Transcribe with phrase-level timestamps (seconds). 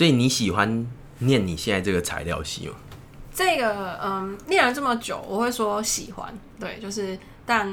[0.00, 0.86] 所以你喜欢
[1.18, 2.74] 念你现在这个材料系吗？
[3.34, 7.70] 这个嗯，念了这么久，我会说喜欢，对，就是但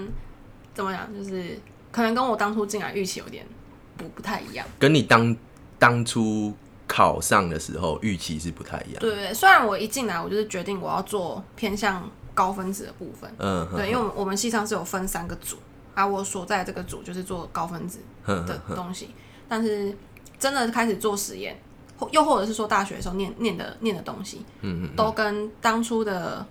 [0.74, 1.58] 怎么讲，就是
[1.90, 3.48] 可能跟我当初进来预期有点
[3.96, 4.68] 不不太一样。
[4.78, 5.34] 跟你当
[5.80, 6.54] 当初
[6.86, 9.00] 考上的时候预期是不太一样。
[9.00, 15.56] 对对对，虽然我一进来，我就是决定我要做偏向高分子的部分，嗯，对，因为我们我们系上是有分三个组，
[15.94, 19.12] 啊，我所在这个组就是做高分子的东西，
[19.48, 19.98] 但是
[20.38, 21.67] 真的开始做实验，或
[22.12, 26.46] 又或者是说大学的时候念念的念的东西，嗯嗯，都跟当初的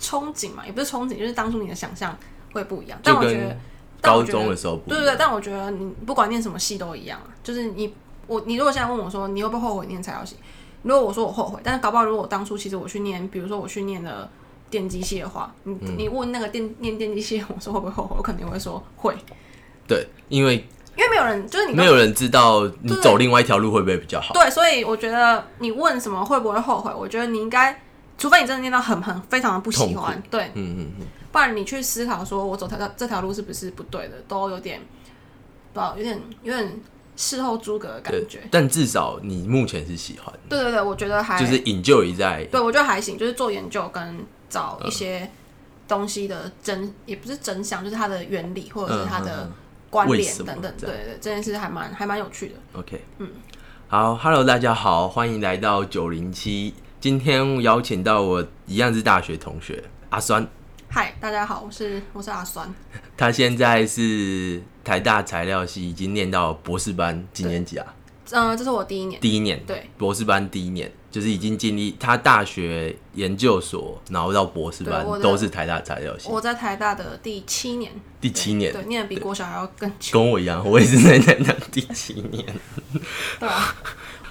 [0.00, 2.16] 憧憬嘛，也不是憧憬，就是当初你的想象
[2.52, 2.98] 会不一样。
[3.02, 3.56] 但我觉得
[4.00, 7.94] 高中的时候对对对，但我觉得你不管念什么系都一样啊，就是你
[8.26, 10.36] 我你如果现在问我说你会不会后悔念材料系，
[10.82, 14.28] 如果我说我后悔，但是搞不好如果我当初其实我去念，比如说我去念了
[14.68, 15.94] 电机系的话，你、嗯。
[15.96, 19.16] 你问那个电念电机系，我说会不会后悔，我肯定会说会，
[19.86, 24.32] 对，因为因为没有人就是你没有人知道你走另外一条路会不会比较好。
[24.32, 27.80] 对，所以我觉得你问什么会不会后悔，我觉得你应该，
[28.16, 34.80] 除非你真的念到很很非常的不喜欢，对，嗯嗯嗯，不然你去思考说我走条这条路是不是不对的，都有点
[35.74, 36.80] 不有点有点
[37.14, 38.40] 事后诸葛的感觉。。
[38.50, 45.30] 但至少你目前是喜欢的，对对对，我觉得还就是 enjoy 在对我觉得还行，就是做研究跟找嗯一些
[45.86, 49.52] 东西的真，也不是真相，就是它的原理或者是它的嗯嗯嗯
[50.04, 50.74] 关联等等。
[50.78, 52.54] 对对，这件事还蛮还蛮有趣的。
[52.74, 53.30] OK，嗯，
[53.88, 56.74] 好，Hello，大家好，欢迎来到九零七。
[57.00, 60.46] 今天邀请到我一样是大学同学阿酸，
[60.88, 62.74] 嗨，大家好，我是我是阿酸，
[63.16, 67.94] 他现在是台大材料系，已经念到博士班，几年级啊？
[68.32, 76.28] 嗯、这是我第一年，第一年，对博士班第一年，就是已经经历他大学研究所，然后到博士班对我的都是台大材料系。
[76.28, 82.44] 我在台大的第七年，第七年对，对念的比国小还要更久，跟我一样，我也是在台大第七年。
[83.40, 83.74] 对啊，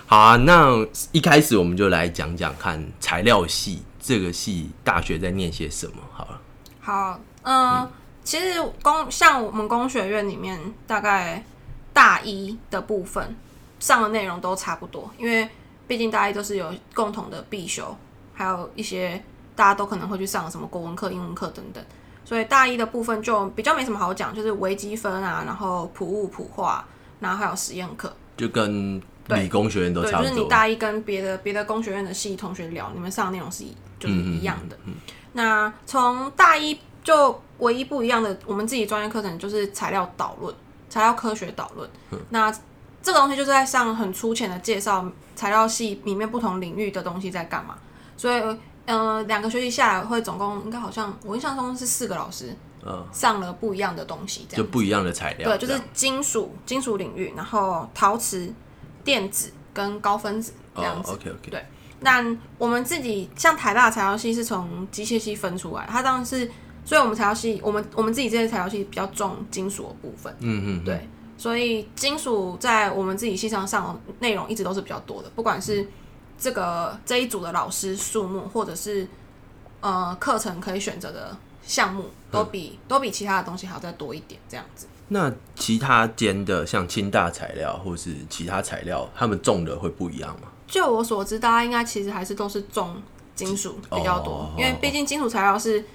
[0.05, 6.41] 好啊，那一开始我们就来讲讲看材料系这个系大学在念些什么好了。
[6.81, 7.89] 好，嗯，
[8.23, 11.43] 其实工像我们工学院里面，大概
[11.91, 13.35] 大一的部分
[13.79, 15.49] 上的内容都差不多，因为
[15.87, 17.95] 毕竟大一都是有共同的必修，
[18.33, 19.21] 还有一些
[19.55, 21.83] 大家都可能会去上什么国文课、英文课等等，
[22.23, 26.85] 所以大一的部分就比较没什么好讲，就是微积分啊，然后普物、普化，
[27.19, 28.13] 然后还有实验课。
[28.35, 30.29] 就跟理工学院都对，差不多。
[30.29, 34.77] 就是你大一跟别的别的工学院的系同学聊，你们上的内容是一就是一样的。
[35.31, 40.53] 那从大一就唯一不一样的，我们自己专业课程就是材料导论、
[40.89, 41.89] 材料科学导论。
[42.29, 42.53] 那
[43.05, 45.05] 这个东西就是在上很粗浅的介绍
[45.35, 47.77] 材料系里面不同领域的东西在干嘛。
[48.17, 48.57] 所以，
[48.87, 55.47] 呃，两个学期下来会总共应该好像我印象中是四个老师嗯，上了不一样的东西，这样就不一样的材料。
[55.47, 58.51] 对，就是金属金属领域，然后陶瓷、
[59.03, 61.11] 电子跟高分子这样哦子。
[61.11, 61.63] ，OK OK，对
[61.99, 62.25] 那
[62.57, 66.49] 我们自己像台大材料系是从机械系分出来，它当然是，
[66.83, 71.07] 所以我们材料系，我们我们自己这些材料系比较重金属的部分，嗯嗯，对，
[71.37, 75.87] 所以金属在我们自己系上上的内容一直都是比较多的，不管是
[76.37, 79.07] 这个这一组的老师数目，或者是
[79.81, 84.87] 呃课程可以选择的项目，都比、都比其他的东西还要再多一点，这样子。
[85.09, 90.47] 那其他间的像清大材料或是其他材料，他们种的会不一样吗？
[90.67, 92.99] 就我所知，大家应该其实还是都是重
[93.35, 95.85] 金属比较多，哦因为毕竟金属材料是，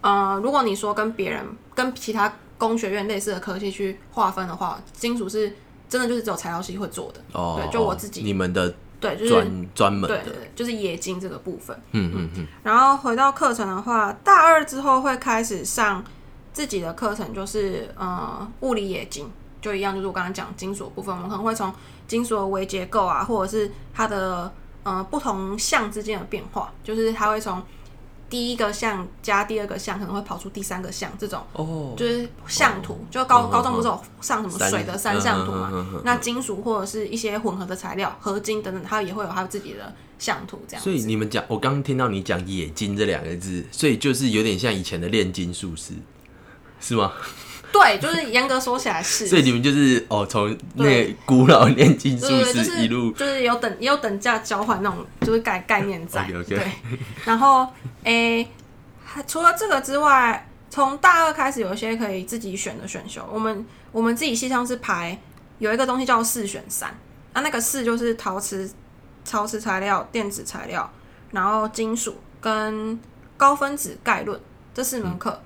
[0.00, 5.56] 呃，如果你说跟别人跟其他工学院类似的科系去划分的话，金属是
[5.88, 8.20] 真的就是只有材料系会做的，哦，对就我自己。
[8.22, 11.74] 你们的对，就是专专门的，对对对，就是冶金这个部分。
[11.92, 16.04] 嗯嗯嗯，然后回到课程的话，大二之后会开始上
[16.52, 19.26] 自己的课程，就是呃物理冶金，
[19.62, 21.72] 就一样，就是我刚刚讲金属部分，我们可能会从
[22.06, 27.62] 金属的微结构啊，或者是它的呃不同项之间的变化，就是它会从
[28.30, 33.04] 第一个项加第二个项，可能会跑出第三个项，这种哦，就是像图。
[33.10, 36.00] 就高嗯高中不是有上什么水的三项图嘛？
[36.04, 40.82] 那金属或者是一些混合的材料，合金等等，它也会有它自己的像图这样。
[40.82, 45.94] 所以你们讲，我刚刚听到你讲“冶金”这两个字，所以就是有点像以前的炼金术师，
[46.80, 47.12] 是吗？
[47.72, 49.26] 对，就是严格说起来是。
[49.26, 56.28] 所以你们就是哦，从那古老炼金术士是一路就是有等也有等价交换那种，就是概概念在。
[56.48, 56.60] 对，
[57.24, 57.66] 然后
[58.04, 58.46] 诶、
[59.04, 63.24] 还除了这个之外，从大二开始有一些可以自己选的选修。
[63.32, 65.18] 我们我们自己系上是排
[65.58, 66.88] 有一个东西叫四选三，
[67.32, 68.68] 啊，那个四就是陶瓷、
[69.28, 70.90] 陶瓷材料、电子材料，
[71.30, 72.98] 然后金属跟
[73.36, 74.40] 高分子概论
[74.74, 75.40] 这四门课。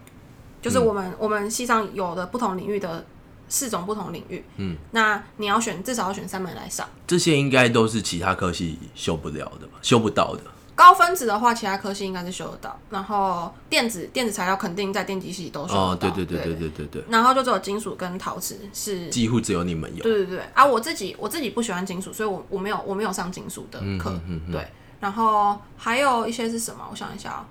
[0.65, 3.05] 就是我们、我们系上有的不同领域的
[3.49, 4.43] 四种不同领域。
[4.57, 6.89] 嗯，那你要选至少要选三门来上。
[7.07, 9.79] 这些应该都是其他科系修不了的吧？
[9.83, 10.41] 修不到的。
[10.75, 12.81] 高分子的话，其他科系应该是修得到。
[12.91, 15.83] 然后电子电子材料肯定在电机系都修得到。
[15.93, 17.05] 哦，对对对对对对对。
[17.11, 20.03] 然后就只有金属跟陶瓷是几乎只有你们有。
[20.03, 20.41] 对对对。
[20.55, 24.11] 啊，我自己我自己不喜欢金属，所以我我没有我没有上金属的课。
[24.27, 24.67] 嗯嗯对。
[24.99, 26.85] 然后还有一些是什么？
[26.91, 27.47] 我想一下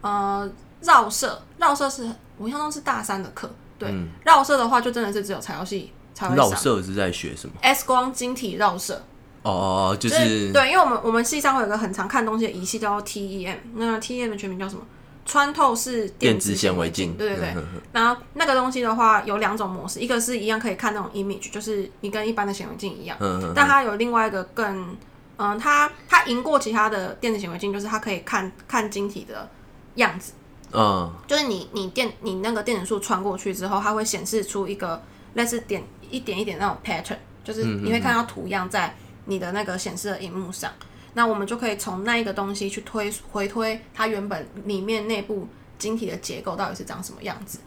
[0.00, 0.50] 呃，
[0.84, 3.50] 绕射，绕射是我印象中是大三的课。
[3.78, 3.92] 对，
[4.24, 8.94] 绕射的话就真的是只有材料系才会绕射是在学什么？X 光晶体绕射。
[9.42, 14.82] 哦哦哦，就是对，因为我们我们系上会有个很常看东西的仪器叫做 TEM，那 TEM 的全名叫什么？
[15.26, 17.14] 穿透式电子显微镜。
[17.14, 17.54] 对对对。
[17.92, 23.16] 然后那个东西的话有两种模式，一个是一样可以看那种 image，就是你跟一般的显微镜一样。
[23.20, 23.52] 嗯嗯。
[23.54, 24.96] 但它有另外一个更，
[25.36, 29.48] 嗯，它它赢过其他的电子显微镜，就是它可以看看晶体的
[29.96, 30.32] 样子。
[30.74, 31.12] 嗯。
[31.26, 35.02] 就是你你电你那个电子束穿过去之后，它会显示出一个
[35.34, 38.94] 类似点一点一点那种 pattern，就是你会看到图样在。
[39.26, 40.70] 你的那个显示的荧幕上，
[41.14, 45.48] 那我们就可以从那一个东西去推回推它原本里面内部
[45.78, 47.58] 晶体的结构到底是长什么样子。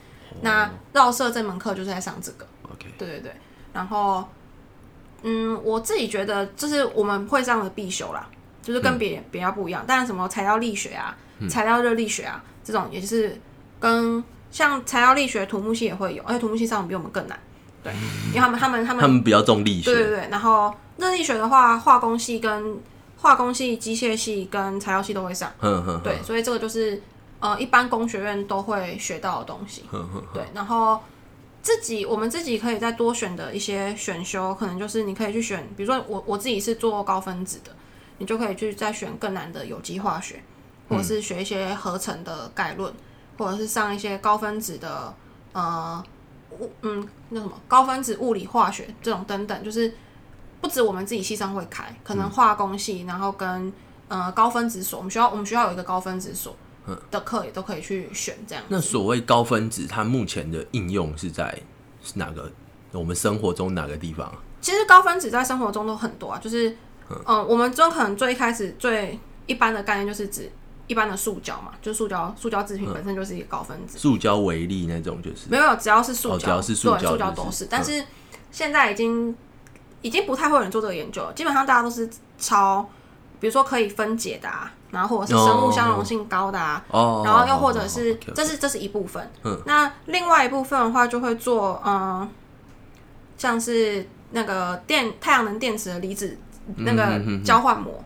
[0.41, 2.45] 那绕射这门课就是在上这个。
[2.71, 2.85] OK。
[2.95, 3.31] 对对对。
[3.73, 4.23] 然后，
[5.23, 8.29] 嗯，我自己觉得就是我们会上的必修啦，
[8.61, 9.83] 就是跟别别家不一样。
[9.87, 11.17] 但是什么材料力学啊、
[11.49, 13.39] 材料热力学啊这种，也就是
[13.79, 17.39] 跟像材料力学土木系也会有，而且土木系上比我们更难。
[17.83, 17.93] 对，
[18.27, 19.93] 因为他们他们他们他们比较重力学。
[19.93, 20.73] 对对对，然后。
[20.99, 22.75] 热力学的话，化工系跟
[23.17, 25.53] 化工系、机械系跟材料系都会上。
[26.03, 26.99] 对，所以这个就是
[27.39, 29.83] 呃，一般工学院都会学到的东西。
[30.33, 30.99] 对，然后
[31.61, 37.69] 自己我们自己可以再多选的一些选修，可能就是你可以去选，比如说我我自己是做高分子的，
[38.17, 40.41] 你就可以去再选更难的有机化学，
[40.89, 42.93] 或者是学一些合成的概论，
[43.37, 45.13] 或者是上一些高分子的
[45.53, 46.03] 呃
[46.59, 49.93] 物嗯那什么高分子物理化学这种等等，就是。
[50.59, 53.71] 不止我们自己系上会开，可能化工系，然后跟
[54.07, 56.55] 呃高分子所，我们学校我们学校有一个高分子所
[57.11, 58.63] 的课也都可以去选这样。
[58.67, 61.61] 那所谓高分子，它目前的应用是在
[62.01, 62.51] 是哪个？
[62.91, 64.33] 我们生活中哪个地方？
[64.59, 66.75] 其实高分子在生活中都很多啊，就是
[67.27, 70.51] 嗯，我们中可能最一开始最一般的概念就是指
[70.87, 77.67] 一般的塑胶嘛，就塑胶塑胶制品本身就是一个高分子，塑胶微粒那种就是没有，只要是塑胶，只要是塑胶，塑胶都是。
[77.69, 78.03] 但是
[78.51, 79.35] 现在已经。
[80.03, 82.07] 已经不太会有人做这个研究了，基本上大家都是
[82.37, 82.87] 抄，
[83.39, 86.83] 比如说可以分解的，啊，然后或者是生物相容性高的，啊，
[87.25, 89.29] 然后又或者是这是这是一部分。
[89.65, 92.29] 那另外一部分的话，就会做嗯，
[93.37, 96.37] 像是那个电太阳能电池的离子
[96.77, 98.01] 那个交换膜，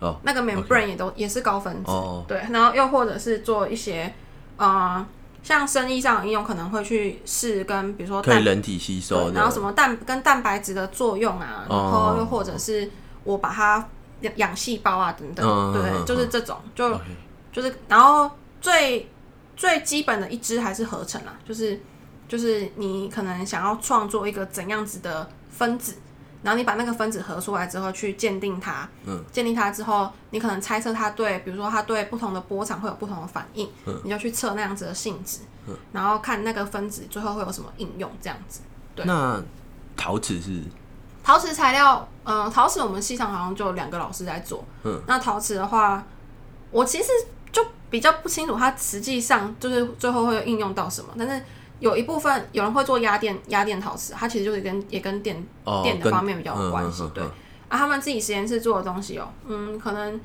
[0.00, 1.92] 哦，那个 membrane 也都也是高分子，
[2.28, 4.12] 对，然后又或者是做一些
[4.56, 5.06] 啊。
[5.42, 12.90] 像生意上应用可能会去试跟比如说可以人体吸收，然后什么蛋跟蛋白质的作用啊，然后又或者是
[13.22, 13.88] 我把它
[14.34, 17.00] 养细胞啊等等，对，就是这种就
[17.52, 18.28] 就是然后
[18.60, 19.08] 最
[19.56, 21.80] 最基本的一支还是合成啊，就是
[22.26, 25.94] 就是你可能想要创作一个怎样子的分子。
[26.46, 38.60] 然后你把那个分子合出来之后，去鉴定它，嗯，鉴定它之后，你可能猜测它对，比如说它对不同的波长会有不同的反应，嗯，你就去测那样子的性质，嗯，然后看那个分子最后会有什么应用，这样子。
[38.94, 39.04] 对。
[39.06, 39.42] 那
[39.96, 40.62] 陶瓷是？
[41.24, 46.06] 陶瓷材料，嗯，陶瓷我们系上好像就两个老师在做，嗯，那陶瓷的话，
[46.70, 47.08] 我其实
[47.50, 47.60] 就
[47.90, 51.42] 比较不清楚它实际上就是最后会应用到什么，但是。
[51.78, 55.44] 有一部分有人会做压电压电陶瓷，它其实就是跟也跟电
[55.82, 57.02] 电的方面比较有关系。
[57.14, 57.22] 对
[57.68, 60.20] 啊，他们自己实验室做的东西哦，嗯，可能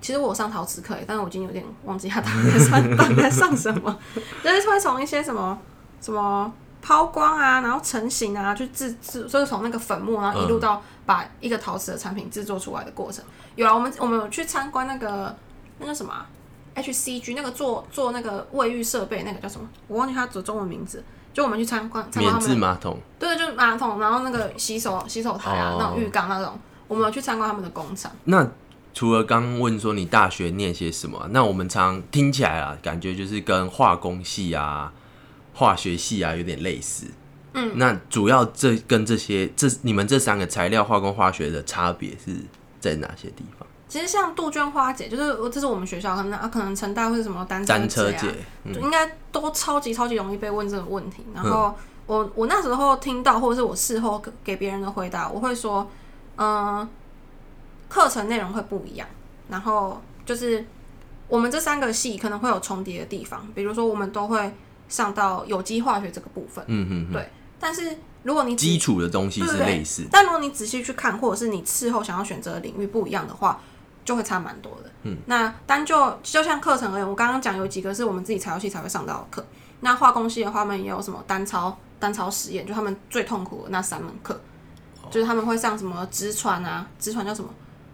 [0.00, 3.98] 其实我上陶瓷课，但是我已经有点忘记他大概上 大概上什么，
[4.42, 5.58] 就是会从一些什么
[6.00, 13.24] 什么抛光啊，然后成型啊，去制制，就是从那个粉末，然后一路到把一个陶瓷的产品制作出来的过程。
[13.56, 15.36] 有啊，我们我们有去参观那个
[15.78, 16.14] 那个什么。
[16.74, 19.68] HCG 那个做做那个卫浴设备那个叫什么？
[19.88, 21.02] 我忘记它的中文名字。
[21.32, 28.12] 就我们去参观参观他们马桶，对，就是马桶，然后那个洗手洗手台啊，那种浴缸那种，我们有去参观他们的工厂。
[28.22, 28.48] 那
[28.92, 34.92] 除了刚问说你大学念些什么，那我们常听起来啊，感觉就是跟化工系啊、
[35.52, 37.08] 化学系啊有点类似。
[37.54, 42.36] 嗯，那主要这跟这些这你们这三个材料化工化学的差别是
[42.78, 43.66] 在哪些地方？
[43.94, 51.24] 其实像杜鹃花姐，就是这是我们学校可能啊，可能成大会是什么单车姐啊，应该都超级超级容易被问这个问题。
[51.32, 51.72] 然后
[52.06, 55.88] 我我那时候听到，或者是我事后给别人的回答，我会说，
[56.34, 56.88] 嗯，
[57.88, 59.06] 课程内容会不一样。
[59.48, 60.66] 然后就是
[61.28, 64.52] 我们这三个系可能会有重叠的地方，比如说我们都会
[64.88, 67.30] 上到有机化学这个部分，嗯嗯，对。
[67.60, 73.60] 但是如果你基础的东西是类似，但如果你仔细去看，或者是你事后想要选择的领域不一样的话，
[74.04, 74.90] 就会差蛮多的。
[75.02, 79.46] 嗯，那单就就像课程而言，我刚刚讲有几个是我们自己材料系才会上到的课。
[79.80, 84.40] 那化工系的话，他们也有什么单操单操实验，就他们最痛苦的那三门课，
[85.10, 87.50] 就是他们会上什么直传啊，直传叫什么，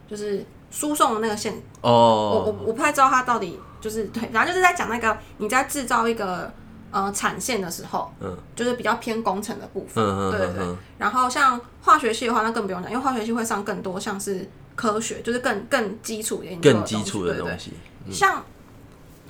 [0.08, 1.54] 就是输送的那个线。
[1.80, 6.52] 哦，我我我不太知道它到底就是对，然后就是在讲那个你在制造一个
[6.90, 10.04] 呃产线的时候，嗯，就是比较偏工程的部分。
[10.04, 10.76] 嗯嗯对对对。
[10.99, 17.73] 然后像化学系的话，那更不用讲，因为化学系会上更多像是科学，就是更更基础研究更基础的东西，
[18.11, 18.44] 像。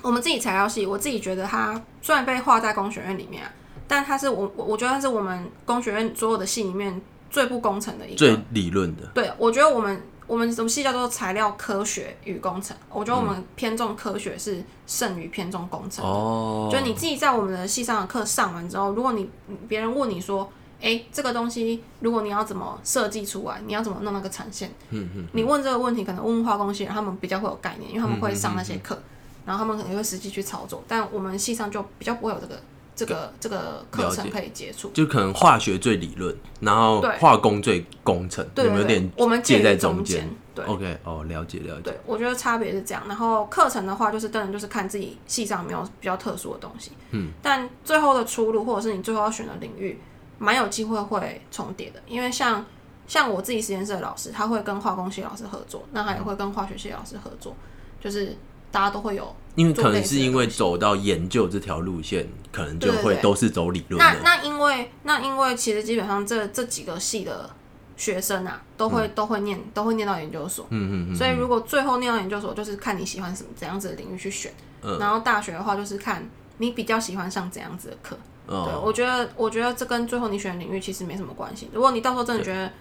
[0.03, 3.43] 我们自己材料系，我自己觉得它虽然被划在工学院里面，
[3.87, 6.99] 但它是我我我觉得它是我们工学院所有的系里面
[7.29, 9.03] 最不工程的一个，最理论的。
[9.13, 16.05] 对，我觉得我们我们什么系叫做材料科学与工程，我觉得我们偏重科学是胜于偏重工程。
[16.05, 19.29] 哦，就你自己在我们的系上的课上完之后，如果你
[19.67, 20.49] 别人问你说，
[20.81, 24.71] 哎，这个东西如果你要怎么设计出来，你要怎么弄那个产线？
[24.91, 28.97] 嗯嗯，你问这个问题，可能问化工系，他们比较会有概念，因为他们会上那些课。
[29.45, 32.57] 然后他们可能会实际去操作，但我们系上就比较不会有这个
[32.95, 40.29] 这个这个课程可以接触，就可能化学最理论，然后化工最工程，有没有点我们介在中间？
[40.53, 41.81] 对，OK，哦，了解了解。
[41.83, 43.01] 对，我觉得差别是这样。
[43.07, 49.99] 然后课程的话，就是当然就是看自己系上没有比较特殊的东西，嗯，但最后的出路或者是你最后要选的领域，
[50.37, 52.65] 蛮有机会会重叠的，因为像
[53.07, 57.55] 像我自己实验室的老师，他会跟化工系老师合作，那他也会跟化学系老师合作，
[57.99, 58.37] 就是。
[58.73, 63.99] 大家都会有，因为可能是因为走到研究这条路线，可能就会都是走理论。
[63.99, 67.49] 那那因为那因为其实基本上这这几个系的
[67.97, 70.65] 学生啊，都会都会念都会念到研究所。
[70.69, 71.15] 嗯嗯嗯。
[71.15, 74.53] 所以如果最后念到研究所，就是看你喜欢什么怎样子的领域去选。
[74.81, 74.97] 嗯。
[74.99, 76.27] 然后大学的话，就是看
[76.57, 78.17] 你比较喜欢上怎样子的课。
[78.47, 78.65] 哦。
[78.65, 81.69] 对，我觉得我觉得这跟最后你选的领域其实没什么关系。
[81.73, 82.71] 如果你到时候真的觉得。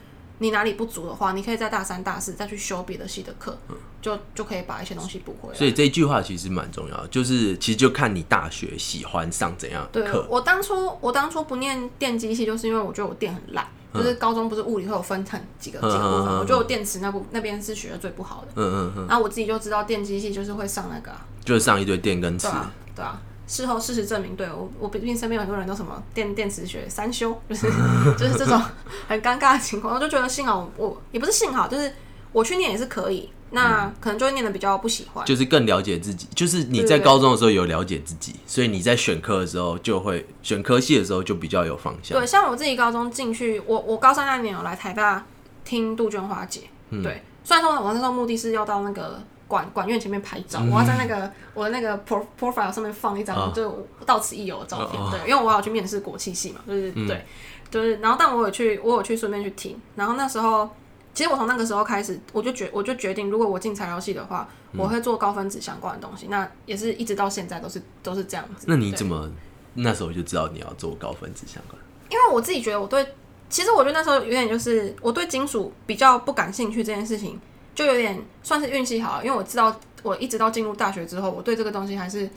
[0.43, 3.57] 你哪里不足的话，你可以在大三、大四再去修别的系的课，
[4.01, 5.55] 就就可以把一些东西补回来。
[5.55, 10.27] 所以这一句话其实蛮重要，就是其实就看你大学喜欢上怎样的课。
[10.31, 18.53] 我当初我当初不念电机系，就是因为我觉得我电很烂，就是高中不是物理会有分成几个几个部分，我觉得我电池那部那边是学的最不好的。
[18.57, 19.07] 嗯嗯嗯。
[19.07, 21.13] 然后我自己就知道电机系就是会上那个，
[21.45, 22.49] 就是上一堆电跟磁。
[22.97, 23.21] 对啊。
[23.51, 27.67] 事后事实证明，对我我毕竟身边有很多人都什么电电磁学三修，就是
[28.17, 28.63] 就是这种
[29.09, 31.93] 很尴尬的情况，我就觉得幸好我也不是幸好，就是
[32.31, 42.17] 我去念也是可以，那可能就会念的比较不喜欢，就是更了解自己，就是你在高中的时候有了解自己，所以你在选科的时候就会选科系的时候就比较有方向。
[42.17, 45.27] 对，像我自己高中进去，我我高三那年有来台大
[45.65, 46.61] 听杜鹃花姐，
[47.03, 49.21] 对，虽然说我那时候目的是要到那个。
[49.51, 57.27] 管管院前面拍照，我要在那个我的那个 pro profile 上面放一张就到此一游的照片，对，因为我要去面试国际系嘛，就是对，
[57.69, 60.71] 就是然后但我有去，我有去顺便去听，然后那时候
[61.13, 68.67] 其实我从那个时候开始，我就决我就决定，如果我进材料系的话，我会做高分子相关的东西，那也是一直到现在都是都是这样子。
[68.69, 69.29] 那你怎么
[69.75, 71.77] 那时候就知道你要做高分子相关？
[72.09, 73.05] 因为我自己觉得我对，
[73.49, 77.41] 其实我觉得那时候有点就是我对金属比较不感兴趣这件事情。
[77.81, 82.29] 就有点算是运气好，因为我知道我一直到进入大学之后，我对这个东西还是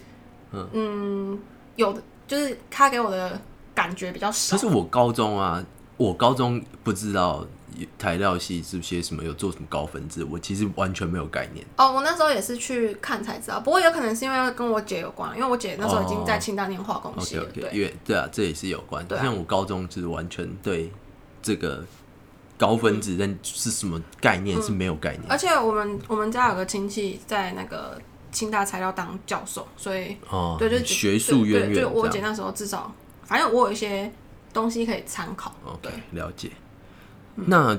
[0.53, 1.37] 嗯
[1.75, 3.37] 有的，就是他给我的
[3.75, 4.55] 感觉比较少。
[4.55, 5.61] 可是我高中啊，
[5.97, 7.45] 我高中不知道
[7.99, 11.65] 材料系是些什么有做什么高分子，我其实完全没有概念。
[11.75, 17.43] 哦，我那时候也是去看才知道，不过有可能是因为跟我姐有关，因为我姐那时候已经在清大念化工系了。
[17.53, 19.05] 对，因为对啊，这也是有关。
[19.09, 20.89] 像我高中就是完全对
[21.41, 21.83] 这个。
[22.63, 27.99] 高分子但是什么概念是没有概念，而且我们我们家有个亲戚在那个
[28.31, 31.81] 清大材料当教授，所以哦，对，就学术渊源。
[31.81, 32.89] 就我姐那时候至少，
[33.23, 34.09] 反正我有一些
[34.53, 35.53] 东西可以参考。
[35.65, 36.51] OK，了解。
[37.35, 37.77] 那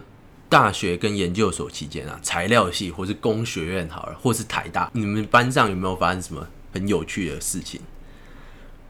[0.50, 7.80] 大学跟研究所期间啊，材料系或是工学院好了，或是台大，你们班上有没有发生什么很有趣的事情？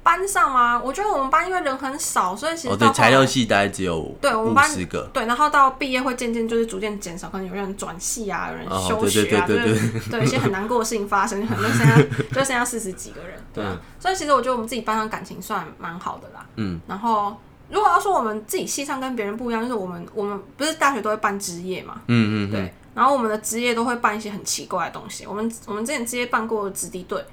[0.05, 0.79] 班上吗？
[0.79, 11.97] 我觉得我们班因为人很少，所以其实哦，对，材料系大概只有对我们班十个，对，然后到毕业会渐渐就是逐渐减少，可能有人转系啊，有人休学啊，就是对一些很难过的事情发生，可能剩下
[12.31, 13.65] 就剩下 四十几个人，对，
[13.99, 17.35] 所以其实我觉得我们自己班上感情算蛮好的啦，嗯，然后
[17.71, 27.25] 如果要说我们自己系上跟别人不一样，就是我们我们不是大学都会办职业嘛，嗯嗯，对，然后我们的职业都会办一些很奇怪的东西，我们我们之前职业办过子弟队，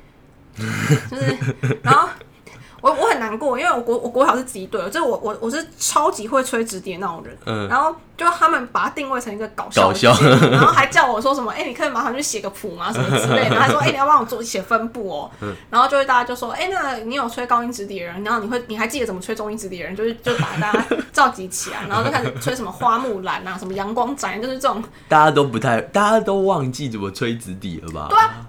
[1.09, 1.37] 就是
[1.83, 2.07] 然后。
[2.81, 7.67] 我我很难过，因为我国我国考是自己对，就是我我我是超级会吹直笛的那种人，嗯。
[7.67, 15.55] 然后就他们把它定位成一个搞笑搞笑的然后还叫我说什么，哎、你可以麻烦去写个谱吗，什么之类的，还说，哎、你要帮我做写分布哦，嗯。
[15.69, 28.07] 然后就会大家就说，哎、那你有吹高音直笛的人，然后你会你还记得怎么吹中音直笛的人，就是就把大家召集起来，然后就开始吹什么花木兰啊，什么阳光展，就是这种大家都不太，大家都忘记怎么吹直笛了吧？
[28.09, 28.47] 对啊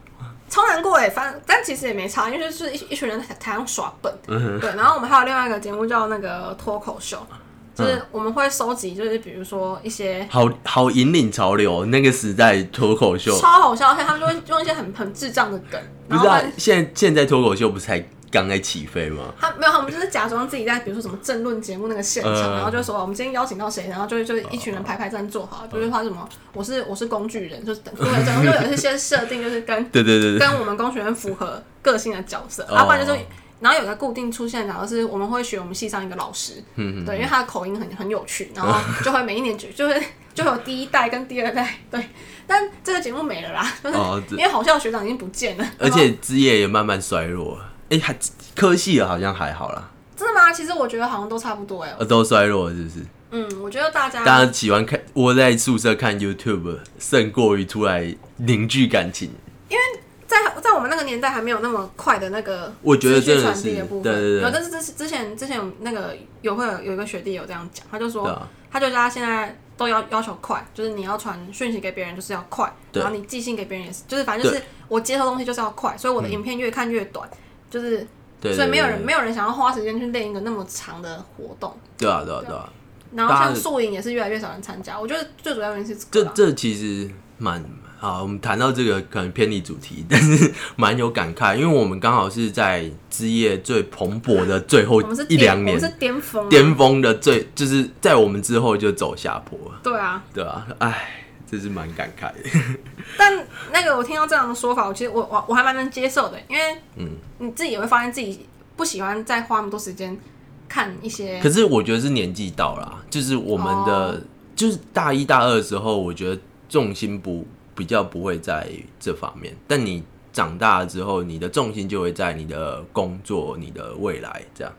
[0.52, 4.12] 超难过哎，反正但其实也没差，因为就是一一群人在台上耍笨。
[4.28, 7.26] 嗯对，然后我们还有另外一个节目叫那个脱口秀，
[7.74, 13.34] 就是我们会收集，就是比如说一些好好引领潮流，那个时代脱口秀。
[13.40, 19.32] 超好笑，而且他们就会用一些很很智障的梗，不是啊然后，现在现在脱口秀不是才刚在起飞吗？
[19.38, 33.20] 他没有，他们就是假装自己在比如说什么政论节目那个现场，嗯然后就说我们今天邀请到谁，然后就就一群人排排站坐好，就是他什么我是我是工具人，就是等对，整个就有一些设定，就是跟 对对对对，跟我们工学院符合个性的角色，哦要不然就是。
[33.60, 40.02] 然后有个固定出现然后是我们会学我们系上一个老师，嗯对，因为他的口音很很有趣，然后就会每一年就就会
[40.34, 42.04] 就有第一代跟第二代，对。
[42.44, 43.96] 但这个节目没了啦，就是
[44.30, 47.71] 因为好笑的学长已经不见了，而且枝叶也慢慢衰落了。
[47.92, 48.16] 哎、还
[48.54, 50.50] 科系的好像还好啦，真的吗？
[50.52, 51.94] 其实我觉得好像都差不多哎。
[51.98, 53.06] 呃，都衰弱了是不是？
[53.32, 59.30] 嗯，我觉得大家大家喜欢看窝在宿舍看 YouTube，胜过于出来凝聚感情。
[59.68, 59.82] 因为
[60.26, 77.26] 在在我们那个年代还没有那么快的那个我觉得资讯真的是传递的部分，对对对有，但是之之前之前有那个有会有有一个学弟有这样讲，他就说，啊，他就说他现在都要要求快，就是你要传讯息给别人就是要快，对然后你寄信给别人也是，就是反正就是我接收东西就是要快，所以我的影片越看越短，
[77.72, 78.06] 就是
[78.42, 82.68] 所以没有人没有人想要花时间去练一个那么长的活动，对啊对啊对啊，
[83.14, 86.22] 然后像宿营也是越来越少人参加，我觉得最主要原因是这。
[86.22, 87.64] 这这其实蛮
[87.98, 88.22] 好。
[88.22, 100.22] 我们谈到这个可能偏离主题， 但是蛮有感慨，因为我们刚好是在枝叶最蓬勃的最后一两年我们是巅峰啊，巅峰的最，就是在我们之后就走下坡了，对啊。
[100.34, 101.21] 对啊，哎，
[101.52, 102.78] 这是蛮感慨的。
[103.18, 110.18] 但那个我听到这样的说法，我其实我我我还蛮能接受的，因为嗯你自己也会发现自己不喜欢再花那么多时间
[110.66, 114.20] 看一些可是我觉得是年纪到了啊，就是我们的、哦
[114.54, 117.44] 就是大一大二的时候，我觉得重心不
[117.74, 118.68] 比较不会在
[119.00, 124.72] 这方面，但你长大了之后，你的重心就会在你的工作、你的未来这样。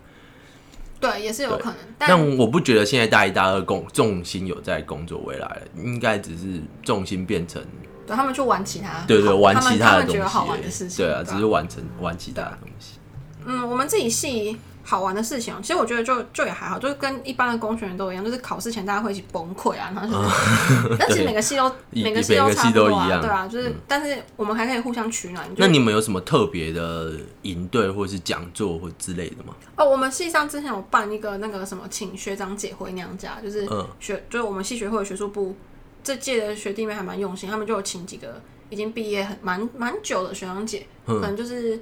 [1.12, 7.62] 对也是有可能，但但我不觉得现在大一大二工重心有在工作未来了，应该只是重心变成
[8.08, 13.00] 对他们去玩其他对对好玩其他的东西他们觉得好玩的事情，对啊，只是完成玩其他的东西。
[13.46, 20.14] 嗯，我们自己系好玩的事情哦，其实我觉得就就也还好，就是跟一般的公学人都一样，就是考试前大家会一起崩溃啊，然后就
[20.90, 25.50] 是， 但是每个系都每个系都差不多啊，对啊，就是但是我们还可以互相取暖。
[25.56, 29.56] 那你们有什么特别的营队或是讲座或之类的吗？
[29.78, 35.56] 哦，我们系上之前有办一个那个什么请学长姐回娘家，就是嗯学、就是我们系学会的学术部
[36.04, 41.80] 这届的学弟妹还蛮用心，他们就有请几个已经毕业很蛮蛮久的学长姐，可能就是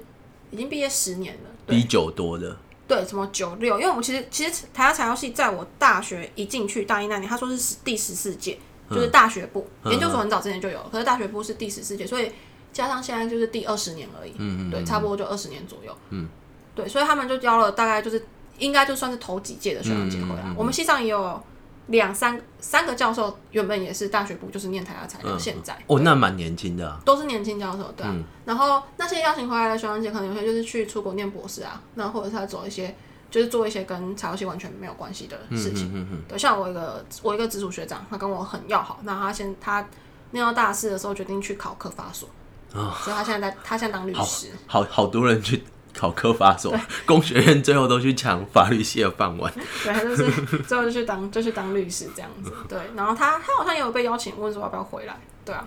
[0.50, 2.56] 已经毕业十年了，比九多的，
[2.94, 8.58] 对，什么九六，因为我们其实其实台大材料系在我大学一进去大一那年，他说是第十四届，
[8.90, 12.30] 就是大学部，研究所很早之前就有，可是大学部是第十四届，所以
[12.70, 16.28] 加上现在就是第二十年而已，嗯嗯对，差不多就二十年左右，嗯，
[16.74, 18.22] 对，所以他们就教了大概就是
[18.58, 21.42] 应该就算是头几届的学长姐回来，我们系上也有
[21.88, 27.00] 两三三个教授，原本也是大学部，就是念台大材料，现在哦，那蛮年轻的啊。
[27.04, 28.14] 都是年轻教授，对啊。
[28.44, 32.94] 然后那些邀请回来的学长姐，可能有些就是去出国念博士啊，那或者是他走一些，
[33.30, 35.90] 就是做一些跟材料系完全没有关系的事情。
[35.94, 39.86] 嗯对，像我一个我一个直属学长，他跟我很要好，那他先他
[40.30, 42.28] 念到大四的时候决定去考科法所，
[42.72, 44.48] 所以他现在在他现在当律师。
[44.66, 45.62] 好好多人去
[45.94, 46.74] 考科法所，
[47.06, 49.52] 工学院最后都去抢法律系的饭碗。
[49.84, 50.30] 对，他就是
[50.66, 52.52] 最后就去当就去当律师这样子。
[52.68, 55.16] 对，然后他他好像也有被邀请问说要不要回来。
[55.44, 55.66] 对啊，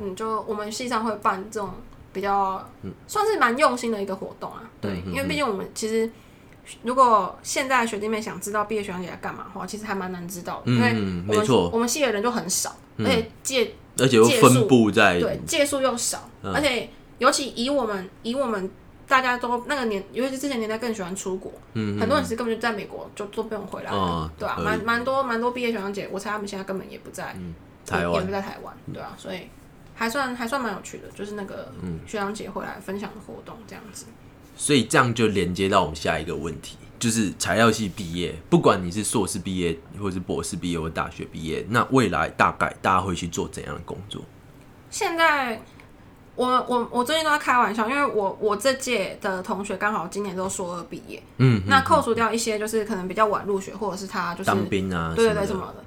[0.00, 1.70] 嗯，就我们系上会办这种
[2.12, 2.68] 比较
[3.06, 4.62] 算是蛮用心的一个活动啊。
[4.80, 6.10] 对，因为毕竟我们其实。
[6.84, 18.70] 如果现在学弟妹想知道毕业学长姐在干嘛的话，其实还蛮难知道的，因为嗯我们没错我们系的人就很少，而且借而且又分布在对借数又少，而且尤其以我们以我们
[19.12, 28.20] 大家都那个年，尤其是之前年代更喜欢出国，嗯很多人其实根本就在美国就都不用回来了，哦对啊，蛮蛮多蛮多毕业学长姐，我猜他们现在根本也不在、嗯台湾。
[28.20, 29.40] 也不在台湾，对啊，所以
[29.94, 31.70] 还算还算蛮有趣的，就是那个
[32.06, 34.06] 学长姐回来分享的活动这样子。
[34.56, 44.22] 所以这样就连接到我们下一个问题，就是材料系毕业，不管你是硕士毕业，或是博士毕业，或大学毕业，那未来大概大家会去做怎样的工作？
[44.88, 45.60] 现在
[46.34, 55.84] 我我我最近都在开玩笑，因为我我这届的同学刚好今年都硕二毕业，嗯，那扣除掉一些就是可能比较晚入学，或者是他就是当兵啊，对对对什么的什么的。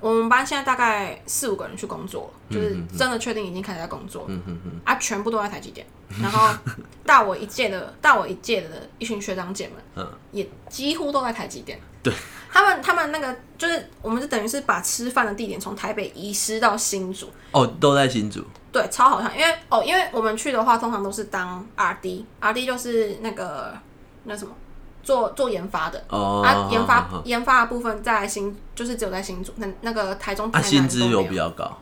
[0.00, 5.86] 我们班现在大概四五个人去工作，就是真的确定已经开始在工作，嗯嗯嗯，啊，全部都在台积电。
[6.22, 6.56] 然后
[7.04, 11.78] 大我一届的大我一届的一群学长姐们，嗯也几乎都在台积电。
[12.02, 12.12] 对，
[12.50, 19.30] 他们他们那个就是我们就等于是把吃饭的地点从台北移师到新竹，哦，都在新竹，对，超好笑。
[19.34, 23.74] 因为哦，因为我们去的话，通常都是当 R D，R D 就是那个
[24.24, 24.54] 那什么
[25.02, 26.02] 做做研发的。
[26.08, 31.78] 哦，啊，研发好好研发的部分在新，就是只有在新竹，那那个台中、台啊，南薪资都没有比较高，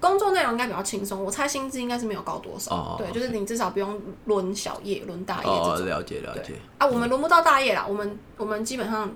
[0.00, 2.74] 工作内容应该比较轻松，我猜薪资应该是没有高多少。
[2.74, 5.86] 哦对，就是你至少不用轮小夜、轮大夜这哦，种。
[5.86, 9.10] 了解了解，啊，我们轮不到大夜啦，我们我们基本上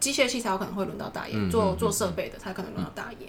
[0.00, 3.26] 机械器材有可能会轮到大爷，嗯做做设备的他可能轮到大爷。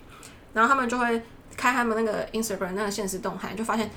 [0.53, 1.21] 然后他们就会
[1.57, 3.89] 开他们那个 Instagram 那个现实动态，就发现。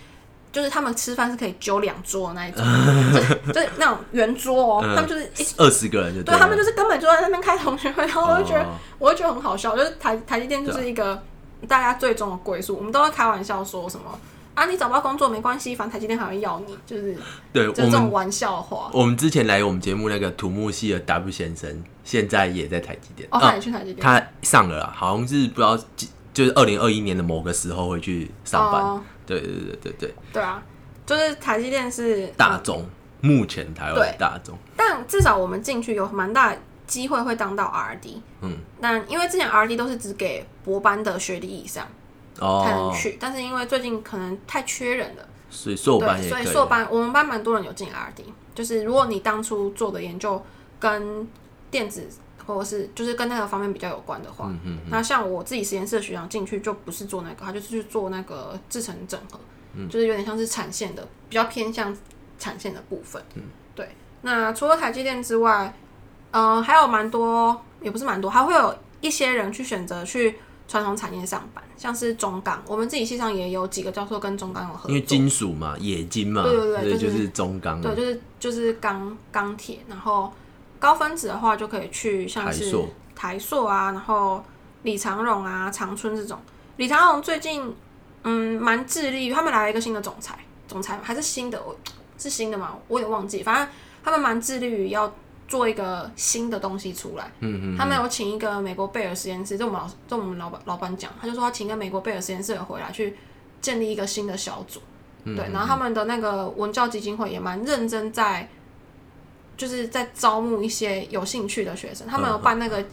[0.53, 2.65] 就是他们吃饭是可以揪两桌的那一种，
[3.13, 11.23] 就是就是那种圆桌哦，嗯他们就是一二十个人就了对他们就是根本就在那边开同学会，然后我就觉得，哦我就觉得很好笑，就是台台积电就是一个
[11.69, 12.75] 大家最终的归宿。
[12.75, 14.19] 我们都会开玩笑说什么
[14.57, 17.17] 啊，你找不到工作没关系，反正台积电还会要你，就是
[17.53, 18.91] 对这种玩笑话。
[18.93, 23.99] 我们之前来我们节目那个土木系的 W 先生，现在也在台积电，哦，他也去台积电。
[24.01, 28.83] 他上了啦，好像是不知道几，就是二零二一年的某个时候会去上班。
[28.83, 29.03] 哦。
[29.27, 30.63] 对对对对对，对啊，
[31.05, 32.87] 就是台积电是大众、
[33.21, 38.21] 目前台湾大众，但至少我们进去有蛮大机会会当到 RD。
[38.43, 41.85] 嗯，那因为之前 RD 都是只给博班的学历以上
[42.41, 45.29] 才能哦，去，但是因为最近可能太缺人了。
[45.49, 46.45] 所以硕班对，所以。
[46.45, 50.45] 硕班我们班蛮多人有进 RD，就是如果你当初做的研究
[50.79, 51.27] 跟
[51.71, 52.07] 电子
[52.47, 59.39] 或者是就是跟那个方面比较有关的话，嗯嗯那像我自己实验室的学长进去就不是做那个，他就是去做那个制成整合，
[59.75, 61.97] 嗯就是有点像是产线的，比较偏向
[62.39, 63.23] 产线的部分。
[63.35, 63.43] 嗯
[63.75, 63.89] 对。
[64.23, 65.73] 那除了台积电之外，
[66.33, 80.33] 呃，还有蛮多，也不是蛮多，还会有一些人去选择去传统产业上班，像是中钢，我们自己系上也有几个教授跟中钢有合作，因为金属嘛，冶金嘛，对对对就是就是中钢嘛对，就是就是钢钢铁，然后
[80.79, 82.89] 高分子的话就可以去像是台塑。
[83.15, 84.45] 台塑啊，然后
[84.83, 86.39] 李长荣啊、长春这种。
[86.77, 87.75] 李长荣最近
[88.25, 91.75] 嗯蛮致力于，他们来了一个新的总裁，总裁还是新的，我
[92.19, 93.67] 是新的嘛，我也忘记，反正
[94.05, 95.11] 他们蛮致力于要
[95.49, 97.31] 做一个新的东西出来。
[97.41, 103.17] 嗯嗯，他们有请一个美国贝尔实验室，这我们老这我们老板老板讲，他就说他请一个美国贝尔实验室的回来去
[103.61, 104.81] 建立一个新的小组，
[105.25, 108.49] 嗯对，然后他们的那个文教基金会也蛮认真在，
[109.57, 112.85] 就是在招募一些有兴趣的学生，他们有办那个。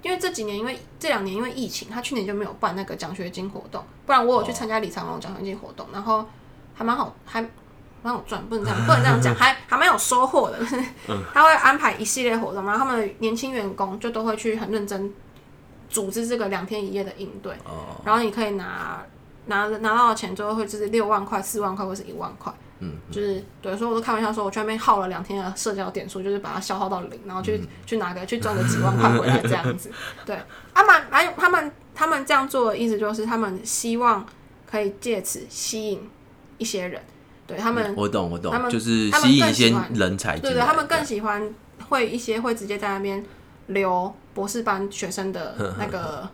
[0.00, 6.24] 因为这几年，因为这两年因为疫情，他去年就没有办那个奖学金活动，不然我有去参加李长龙奖学金活动，然后
[6.72, 7.44] 还蛮好，还
[8.02, 10.58] 蛮好赚，不能这样，不能这样讲， 还还蛮有收获的。
[10.58, 10.76] 就是
[11.34, 15.12] 他会安排一系列活动，然后他们的年轻员工就都会去很认真
[15.88, 19.02] 组织这个两天一夜的应对，哦，然后你可以拿
[19.46, 29.90] 拿拿到的钱最后会就是六万块、四万块或是一万块，嗯，就是对，所以我都开玩笑说，我去那边耗了两天的社交点数，就是把它消耗到零，然后去、去拿个去赚个几万块回来这样子。
[30.26, 30.38] 对，
[30.74, 34.24] 他们还有他们他们这样做的意思就是他们希望
[34.70, 36.08] 可以借此吸引
[36.58, 37.02] 一些人，
[37.48, 41.52] 对他们我懂我懂他，们就是吸引一些人才，对对，他们更喜欢
[41.88, 43.24] 会一些会直接在那边
[43.68, 46.28] 留博士班学生的那个，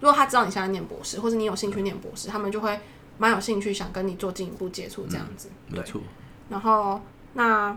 [0.00, 2.78] 如果他知道你现在念博士，或者你有兴趣念博士，他们就会
[3.18, 5.50] 蛮有兴趣想跟你做进一步接触这样子。
[5.68, 6.00] 对，没错，
[6.48, 7.00] 然后
[7.34, 7.76] 那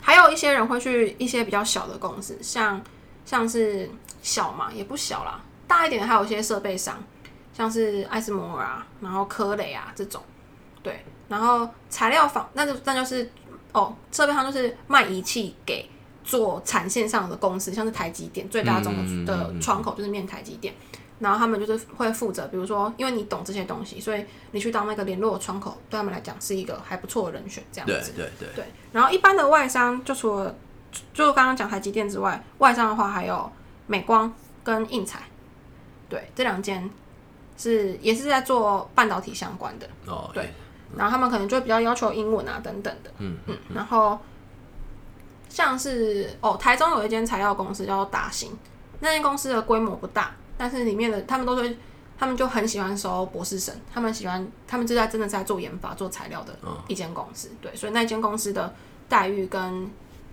[0.00, 2.80] 还有一些人会去一些比较小的公司，像
[3.24, 3.90] 像是
[4.22, 7.02] 小嘛也不小啦，大一点的还有一些设备商，
[7.52, 10.22] 像是艾斯摩尔啊，然后科雷啊这种，
[10.82, 13.30] 对，然后材料坊那就那就是
[13.72, 15.88] 哦，设备商就是卖仪器给
[16.24, 20.74] 做产线上的公司，像是台积电最大宗嗯的的窗口就是面台积电。
[21.20, 28.12] 然后他们就是会负责，比如说，因为你懂这些东西，所以你去当那个联络窗口，对他们来讲是一个还不错的人选，这样子。
[28.12, 30.54] 对对，对，然后一般的外商，就除了
[31.12, 33.50] 就刚刚讲台积电之外，外商的话还有
[33.88, 35.22] 美光跟印彩，
[36.08, 36.88] 对，这两间
[37.56, 40.48] 是也是在做半导体相关的，哦，对
[40.96, 44.18] 然后他们可能就比较要求英文啊等等的，嗯嗯，然后
[45.48, 48.56] 像是哦，台中有一间材料公司叫做达兴，
[49.00, 51.76] 那间公司的规模不大，但是里面的他们都是。
[52.20, 56.52] 他们就很喜欢收博士生，他们喜欢，他们就在真的在做研发、做材料的
[56.88, 58.74] 一间公司，对，所以那间公司的
[59.08, 59.88] 待遇跟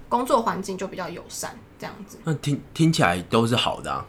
[0.10, 2.18] 工作环境就比较友善，这样子。
[2.24, 4.04] 那听听起来都是好的啊，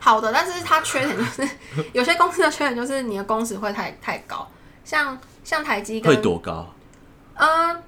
[0.00, 1.46] 好的，但是它缺点就是
[1.92, 4.50] 有些公司的缺点就是你的工时会太太高，
[4.82, 6.66] 像像台积会跟多高？
[7.34, 7.82] 嗯，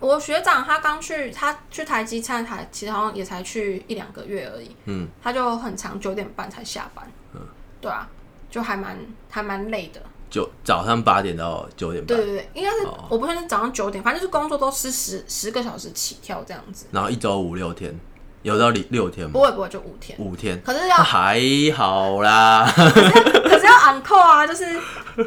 [0.00, 4.74] 我学长他刚去，他去台积餐台，其实好像也才去一两个月而已。
[4.86, 7.08] 嗯，他就很长，九点半才下班。
[7.34, 7.40] 嗯，
[7.80, 8.08] 对啊，
[8.50, 8.98] 就还蛮
[9.28, 10.00] 还蛮累的。
[10.30, 16.86] 就早上八点到九点半，对对对，应该是、哦我不确定早上九点，反正就是工作都是十十个小时起跳这样子。
[16.92, 17.98] 然后一周五六天，
[18.42, 19.40] 有到六六天吗不？
[19.40, 21.40] 会不会就五天，五天，可是要那还
[21.76, 22.70] 好啦。
[22.74, 24.64] 可是要 encore 啊，就是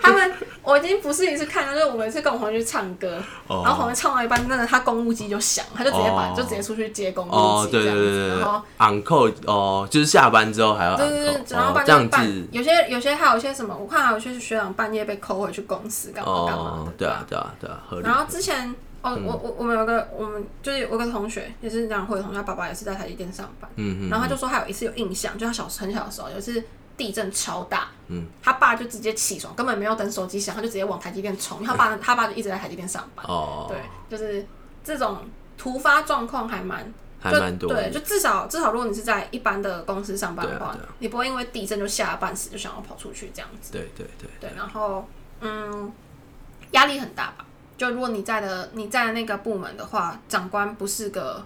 [0.01, 8.61] 他们，我已经不是一次看到，就是我们是跟我同学去唱歌，哦然后同学唱到一半，真的他公务机就响，他就直接把、哦就直接出去接公务哦，机对对对然后。
[8.79, 18.03] ，uncle 哦，就是下班之后还要对对对然后哦这样半夜半子，有些有些还有一些什么，我看还有一些学长半夜被扣回去公司干嘛干嘛对啊对啊对啊，合理。
[18.05, 26.63] 然后之前哦，嗯我我我们有个我们就是有个同学也是这样会的同学，他爸爸也是在台积电上班，嗯嗯，然后他就说他有一次有印象，就他小很小的时候有一次
[26.95, 34.45] 地震超大，嗯，他爸就直接起床，根本没有等手机响，他就直接往台积电冲，因为他爸他爸就一直在台积电上班，哦，对，就是
[34.83, 35.19] 这种
[35.57, 36.93] 突发状况还蛮。
[37.23, 43.71] 还就蛮多的对，就至少至少，如果你是在一般的公司上班的话，啊啊你不会因为地震就吓得半死，就想要跑出去这样子。
[43.71, 45.07] 对对对，对，然后
[45.39, 45.91] 嗯，
[46.71, 47.45] 压力很大吧？
[47.81, 51.43] 就如果你在的你在的那个部门的话，长官不是个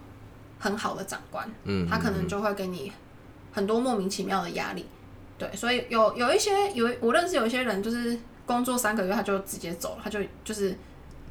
[0.60, 2.92] 很好的长官，嗯，他可能就会给你
[3.54, 4.86] 很多莫名其妙的压力。
[5.38, 10.78] 对，所以有有一些有我认识有一些人，就是工作三个月他就直接走了，他就就是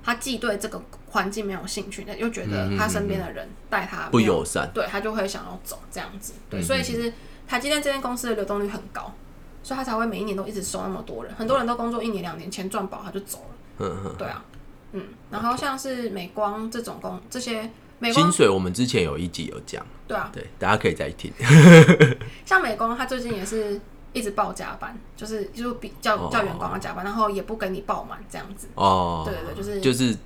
[0.02, 6.32] 他既对这个环境没有兴趣，又觉得他身边的人带他嗯不友善，对他就会想要走这样子。
[6.48, 7.12] 对，嗯所以其实
[7.46, 9.12] 台积电这间公司的流动率很高，
[9.62, 11.34] 所以他才会每一年都一直收那么多人。
[11.34, 13.54] 很多人都工作一年两年，钱赚饱他就走了。
[13.80, 14.14] 嗯嗯。
[14.16, 14.42] 对啊，
[14.96, 21.32] 嗯，然后像是美光这种工这些美光薪水我们之前有一集有讲，对啊，对，大家可以再听。
[22.46, 23.80] 像美光他最近也是
[24.12, 28.68] 一直报加班，就是就比叫哦叫员工要加班，然后也不给你报满这样子。
[28.74, 30.16] 哦，对对对，就是就是，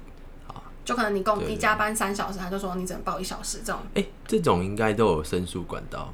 [0.84, 3.80] 就可能你工对你加班三小时，他就说你只能报一小时这种。
[3.94, 6.12] 哎，这种应该都有申诉管道。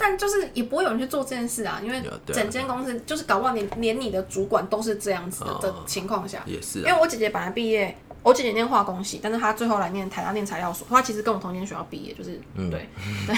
[0.00, 12.70] 但就是也不会有人去做这件事啊，因为整间公司就是搞不好连连你的主管都是这样子的哦的情况下，也是啊，因为我姐姐本来毕业，我姐姐念化工系，但是她最后来念台大念材料所，她其实跟我同间学校毕业，就是、嗯。
[12.70, 12.88] 对
[13.28, 13.36] 对。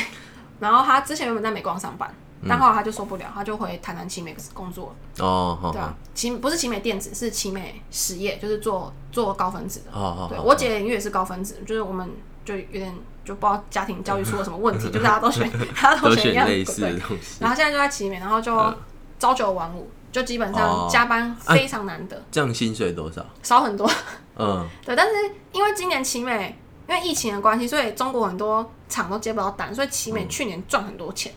[0.61, 2.09] 然后她之前原本在美光上班，
[2.41, 9.91] 嗯但后来她就受不了，她就回台南奇美工作，哦，好对啊，奇不是奇美电子，是奇美实业，就是做做高分子的。
[9.91, 12.09] 好好好，对我姐因为也是高分子，就是我们
[12.45, 12.95] 就有点
[13.25, 17.01] 就不知道家庭教育出了什么问题， 就大家都选 大家都选一样对。
[17.41, 18.77] 然后现在就在奇美，然后就嗯。
[19.23, 20.89] 朝九晚五，就基本上哦。
[20.91, 23.25] 加班非常难得，这样薪水多少？
[23.41, 23.89] 少很多。
[24.37, 25.13] 嗯， 对，但是
[25.53, 26.59] 因为今年奇美
[26.89, 31.33] 因为疫情的关系，所以中国很多厂都接不到单，所以奇美去年赚很多钱。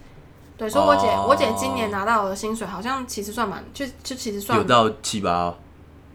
[0.58, 1.28] 对，所以我姐、哦。
[1.30, 5.54] 我姐今年拿到的薪水好像其实算蛮，就就其实算有到七八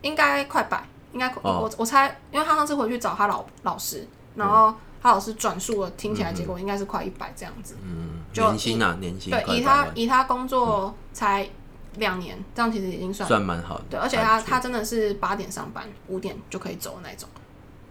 [0.02, 1.60] 应该快百，应该、哦。
[1.62, 7.76] 我我猜，因为她上次回去找她老老师，然后她老师转述了，听起来结果应该是快一百这样子。
[7.82, 11.48] 嗯，就年薪啊，年薪对，以他以他工作才
[11.96, 13.84] 两年，这样其实已经算算蛮好的。
[13.90, 17.28] 对，而且他他真的是八点上班，五点就可以走的那种，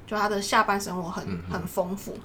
[0.06, 2.18] 就他的下班生活很、嗯很丰富，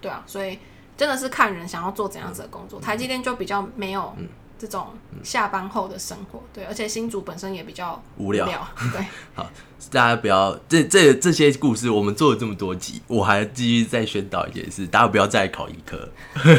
[0.00, 0.58] 对啊，所以
[0.96, 2.68] 真的是看人想要做怎样子的工嗯。
[2.68, 2.80] 作。
[2.80, 4.14] 台积电就比较没有
[4.60, 4.88] 这种
[5.24, 8.44] 下班后的生活，对，而且新竹本身也比较无聊
[8.92, 9.50] 对， 好
[9.90, 16.10] 大家不要这这这些故事，我们做了这么多集，我还继续再宣导一件事，大家不要再考医科，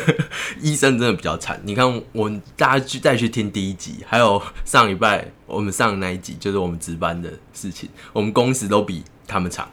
[0.60, 1.62] 医生真的比较惨。
[1.64, 9.70] 你看，我们大家去再去听第一集，还有上礼拜我们上的那一集，就是我们值班的事情，我们工时都比他们长，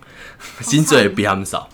[0.61, 1.67] 薪水也比他们少。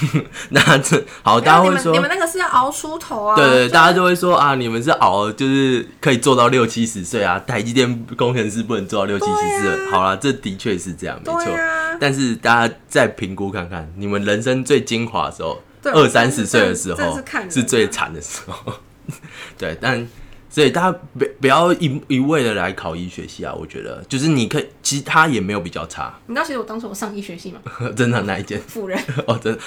[0.50, 7.38] 那这好，大家会说你们那个是要熬出头啊，对对，就是大家就会说啊，你们是熬，就是可以做到六七十岁啊。
[7.46, 9.86] 台积电工程师不能做到六七十岁。
[9.86, 11.52] 啊好啦，这的确是这样，没错。
[11.52, 18.74] 啊，但是大家再评估看看，你们人生最精华的时候，二三十岁的时候是是最惨的时候。
[19.56, 20.06] 对，但
[20.50, 27.60] 所以大家不不要一一味的来考医学系啊，我觉得就是你可以，其实他也没有比较差，你知道其实我当初我上医学系吗，
[27.94, 29.52] 真的那一件辅仁， 哦，真。
[29.52, 29.60] 的，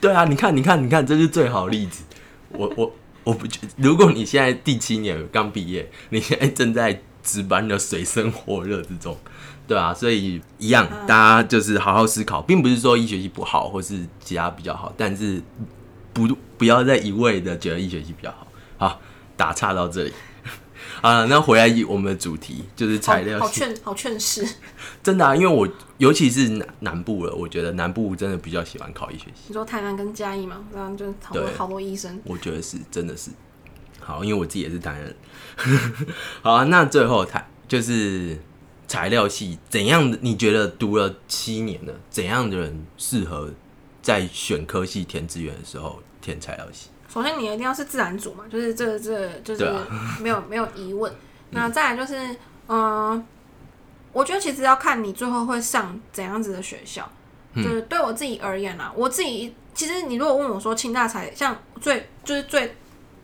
[0.00, 2.04] 对啊，你看，你看，你看，这是最好的例子。
[2.50, 2.94] 我我
[3.24, 9.16] 我不觉，如果你现在第七年刚毕业，你现在正在值班的水深火热之中，
[9.66, 15.42] 对啊，所以一样，大家就是好好思考，并不是说医学系不好，或是其他比较好，但是
[16.12, 18.46] 不不要再一味的觉得医学系比较好。
[18.78, 19.00] 好，
[19.38, 20.12] 打岔到这里。
[21.00, 24.44] 啊，那回来我们的主题就是材料，好好劝好劝世，
[25.00, 29.42] 真的啊，因为我尤其是南南部了，我觉得南部真的比较喜欢考医学系。
[29.46, 33.30] 你说台南跟嘉义嘛，然后就好多好多医生，我觉得是，真的是。
[34.00, 35.16] 好，因为我自己也是台南人。
[36.42, 38.36] 好啊，那最后台就是
[38.88, 40.18] 材料系怎样的？
[40.20, 43.52] 你觉得读了七年了，怎样的人适合
[44.02, 46.88] 在选科系填志愿的时候填材料系？
[47.08, 49.64] 首先，你一定要是自然组嘛，就是这这就是
[50.20, 51.12] 没有没有疑问。
[51.50, 52.36] 那再来就是，
[52.68, 53.26] 嗯，
[54.12, 57.10] 我觉得其实要看你最后会上怎样子的学校。
[57.56, 62.76] 就是对我自己而言啦，我自己其实你如果问我说清大才像最就是最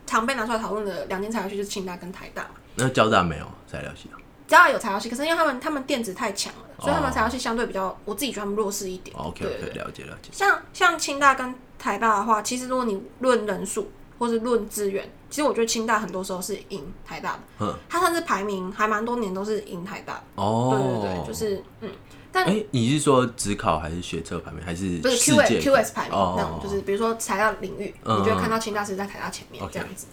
[0.06, 2.50] 常被拿出来讨论的两间材料系就是清大跟台大嘛。
[2.74, 4.18] 那交大没有材料系啊？
[4.54, 9.16] 交大有材料系，可是因为他们他们电子太强了，所以他们材料系相对比较，我自己觉得他们弱势一点。
[9.16, 10.30] OK OK，了解了解。
[10.30, 17.40] 像像清大跟台大的话，其实如果你论人数或是论资源，其实我觉得清大很多时候是赢台大的。
[17.58, 17.74] 嗯。
[17.88, 20.22] 它甚至排名还蛮多年都是赢台大。
[20.36, 21.00] 哦。
[21.02, 21.90] 对对对，就是嗯。
[22.30, 26.60] 但哎，你是说只考还是学测排名，还是不是 Q S Q S 排名那种？
[26.62, 30.06] 就是比如说材料领域，你就会看到清大是在台大前面这样子。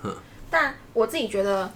[0.49, 1.71] 但我自己觉得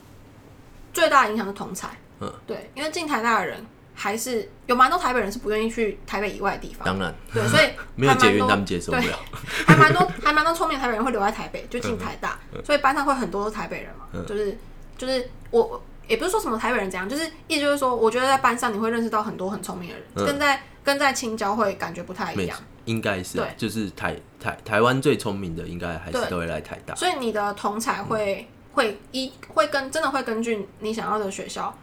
[0.93, 1.89] 最大影响是同才。
[2.19, 2.33] 嗯。
[2.47, 6.85] 对，因为进台大的人还是有蛮多台北人是不愿意去台北以外的地方。
[6.85, 7.13] 当然。
[7.33, 9.19] 对，所以 没有捷运他们接受不了。
[9.65, 14.05] 还蛮多还蛮多聪明台北人会留在台北，就进台大，所以班上会很多台北人嘛。
[14.27, 14.57] 就是
[14.97, 15.81] 就是我。
[16.07, 22.55] 也不是说什么台北人怎样，就是意思就是说，我觉得在班上你会认识到很多很聪明的人，跟在跟在青椒会感觉不太一样。
[22.85, 26.93] 应该是，对，就是台台台湾最聪明的，应该还是都会来台大。
[26.93, 31.75] 所以你的同才会会一会跟真的会根据你想要的学校，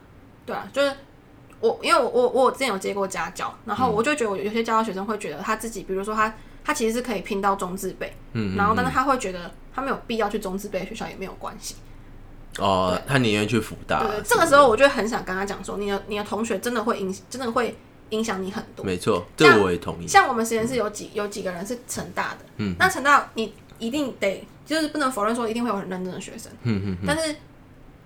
[0.44, 0.92] 对啊，就是
[1.60, 11.76] 我因为我我我之前有接过家教，然后我就觉得我有些家教学生会觉得他自己，比如说他他其实是可以拼到中字辈，嗯，然后但是他会觉得他没有必要去中字辈学校也没有关系。
[12.58, 14.02] 哦，他宁愿去辅大。
[14.02, 17.74] 对，这个时候我就很想跟他讲说，你的你的同学真的会影，真的会
[18.10, 18.84] 影响你很多。
[18.84, 20.06] 没错，这我也同意。
[20.06, 26.98] 像我们实验室有几有几个人是成大的，嗯，那成大你一定得，就是不能否认说一定会有很认真的学生，嗯嗯。
[27.06, 27.34] 但是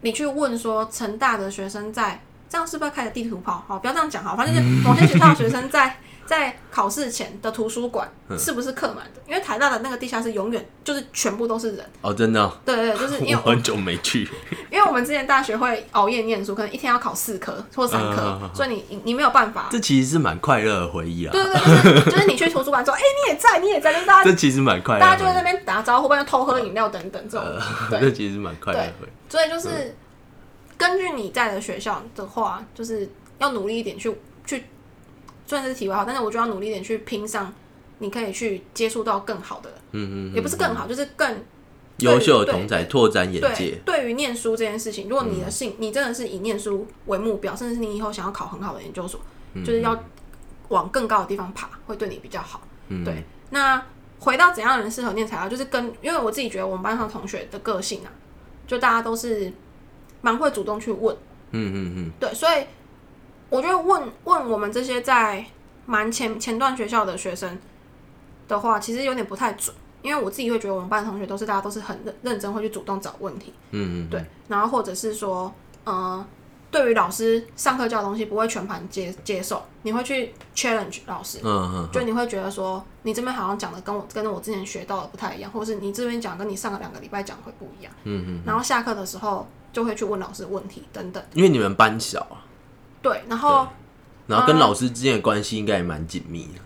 [0.03, 3.65] 你去问说成大的学生在，这样是不是开个地图炮？
[3.67, 5.97] 好，不要这样讲好，反正就是某些学校的学生在。
[6.27, 9.23] 在考试前的图书馆是不是客满的？
[9.29, 12.53] 因为台大的那个地下室永远就是全部都是人哦，真的。
[12.65, 14.29] 对对，就是因为 很久没去。
[14.69, 19.69] 因为我们之前大学会熬夜念书，可能一天要考四科或三科，所以你你没有办法。
[19.71, 21.31] 这其实是蛮快乐的回忆啊。
[21.31, 21.55] 对对
[22.03, 24.25] 对，就是你去图书馆说，哎，你也在，你也在，跟大家。
[24.29, 25.01] 这其实蛮快乐。
[25.01, 27.47] 大家就在那边打招呼，不然偷喝饮料等等这种。
[27.89, 28.93] 对，这其实蛮快乐的。
[29.29, 29.95] 所以就是
[30.79, 33.09] 根据你在的学校的话，就是
[33.39, 34.65] 要努力一点去去。
[35.47, 37.55] 虽然是题外话，但是我就要努力一点去拼上，
[37.99, 41.37] 你可以去接触到更好的，嗯嗯，也不是更好，就是更
[41.99, 43.79] 优秀的同仔拓展眼界。
[43.85, 49.21] 对于念书这件事情，如果你的兴，你真的是以念书为目标，甚至是你以后想要考很好的研究所，
[49.65, 49.97] 就是要
[50.69, 52.61] 往更高的地方爬，会对你比较好。
[53.05, 53.81] 对，那
[54.19, 58.11] 回到怎样的人适合念材料，就是跟因为我自己觉得我们班上同学的个性啊，
[58.67, 59.53] 就大家都是
[60.27, 61.15] 蛮会主动去问，
[61.53, 62.65] 嗯嗯嗯，对，所以。
[63.49, 65.47] 我觉得问问我们这些在
[65.87, 67.57] 蛮前前段学校的学生
[68.49, 76.27] 的话，其实有点不太准，因为我自己会觉得我们班同学都是大家都是很认认真，会去主动找问题，嗯嗯，对，然后或者是说，嗯，
[76.73, 92.41] 对于老师上课教的东西不会全盘接接受，你会去 challenge 老师，嗯嗯，就你会觉得说，你这边好像讲的跟我跟我之前学到的不太一样，或者是你这边讲跟你上个两个礼拜讲会不一样，嗯嗯，然后下课的时候就会去问老师问题等等，因为你们班小啊。
[93.03, 93.69] 对，然后，
[94.27, 96.61] 然后跟老师之间的关系应该也蛮紧密的。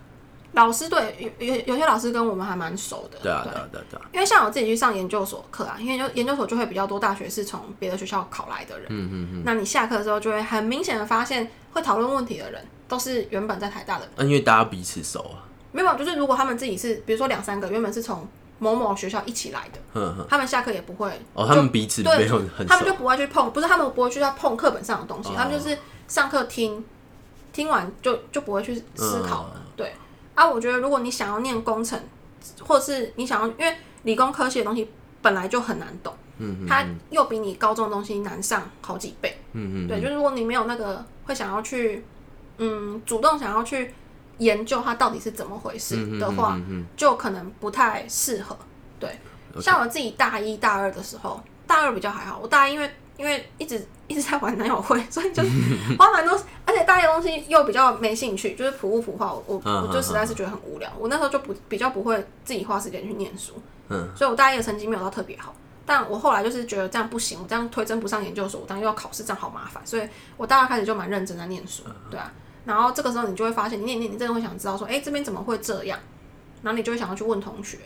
[0.53, 3.19] 老师对有有有些老师跟我们还蛮熟的。
[3.21, 4.09] 对啊，对啊，对啊。
[4.13, 8.87] 因为像我自己去上研究所课啊，因为研研究所就会比较多大学是从别的学校考来的人。
[8.89, 9.43] 嗯嗯嗯。
[9.45, 14.07] 那你下课的时候就会很明显的发现，会讨论问题的人都是原本在台大的。
[14.15, 15.43] 嗯，因为大家彼此熟啊。
[15.73, 18.25] 没有，就是如果他们自己是，比如说两三个原本是从
[18.61, 25.77] 某某学校一起来的，嗯他们下课也不会哦，他们彼此没有很，他们就不会去碰，不是他们不会去要碰课本上的东西，他们就是。
[26.07, 26.83] 上课听，
[27.53, 29.61] 听完就就不会去思考了。
[29.77, 29.93] 对。
[30.35, 31.97] 啊，我觉得如果你想要念工程，
[32.59, 42.03] 或者是你想要，因为理工科系的东西本来就很难懂，嗯，它又比你高中的东西难上好几倍，嗯嗯，对，就是如果你没有那个会想要去，
[42.57, 43.93] 嗯，主动想要去
[44.41, 46.59] 研究它到底是怎么回事的话，
[46.97, 48.57] 就可能不太适合。
[48.99, 49.19] 对，
[49.59, 52.91] 像我自己大一大二的时候，大二比较还好，我大一因为。
[53.17, 55.43] 因为一直 一直在玩男友会，所以就
[55.99, 56.33] 花蛮多，
[56.65, 60.91] 而且大一东西又比较没兴趣，就是普物普化，我我就实在是觉得很无聊。
[60.97, 63.53] 我那时候就不比较不会自己花时间去念书，
[63.89, 65.53] 嗯，所以我大一的成绩没有到特别好。
[65.85, 69.85] 但我后来就是觉得这样不行，我这样推甄不上研究所，我当又要考试，这样好麻烦。
[69.85, 72.31] 所以我大二开始就蛮认真在念书，对啊。
[72.65, 75.99] 然后这个时候你就会发现，你念念，你真的会想知道说，哎，这边怎么会这样？
[76.61, 77.77] 然后你就会想要去问同学，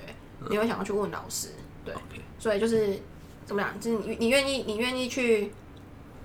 [0.49, 1.49] 你会想要去问老师，
[1.83, 1.93] 对。
[2.39, 2.99] 所以就是。
[3.47, 3.79] 怎么讲？
[3.79, 5.53] 就是你，你愿意，你愿意去，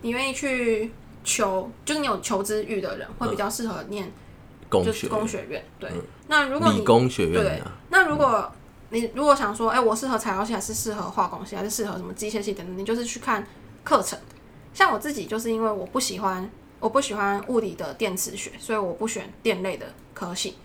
[0.00, 0.90] 你愿意去
[1.22, 4.10] 求，就是你有求知欲的人，会比较适合念
[4.70, 5.62] 就是工学工学院。
[5.78, 5.92] 对，
[6.28, 8.50] 那如果你工学院对啊，，那如果
[8.88, 13.46] 你如果想说，哎、我适合材料系，还是适合化工系，还是适合什么机械系等等，你就是去看
[13.84, 14.18] 课程。
[14.72, 16.50] 像我自己就是因为我不喜欢，
[16.80, 20.56] 我不喜欢物理的电磁学，所以我不选电类的科系。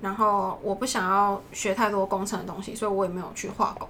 [0.00, 3.88] 然后我不想要学太多工程的东西，所以我也没有去化工。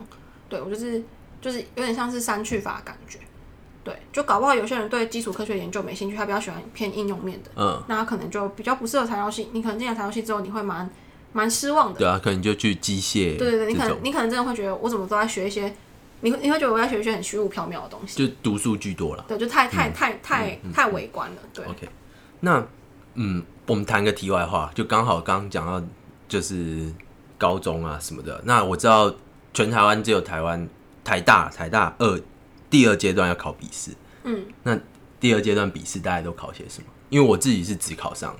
[0.48, 1.02] 对我就是
[1.40, 3.18] 就是有点像是删去法的感觉。
[3.82, 9.48] 对，就搞不好有些人对基础科学研究没兴趣，他比较喜欢偏应用面的，嗯，那他可能就比较不适合材料系。
[9.52, 10.88] 你可能进了材料系之后，你会蛮
[11.32, 11.98] 蛮失望的。
[11.98, 15.74] 对啊，可能就去机械对对对，你可，能你可能真的会觉得我怎么都在学一些，
[16.24, 19.24] 你会你会觉得我在学一些很虚无缥缈的东西，就读书居多了。
[19.28, 21.86] 对，就太嗯太太太太微观了，对，OK，
[22.40, 22.66] 那
[23.12, 25.86] 嗯，我们谈个题外话，就刚好刚刚讲到
[26.26, 26.90] 就是
[27.36, 28.40] 高中啊什么的。
[28.46, 29.14] 那我知道
[29.52, 30.66] 全台湾只有台湾
[31.04, 32.18] 台大台大二
[32.70, 33.90] 第二阶段要考笔试，
[34.22, 34.78] 嗯，那
[35.20, 36.88] 第二阶段笔试大家都考些什么？
[37.10, 38.34] 因为我自己是只考上，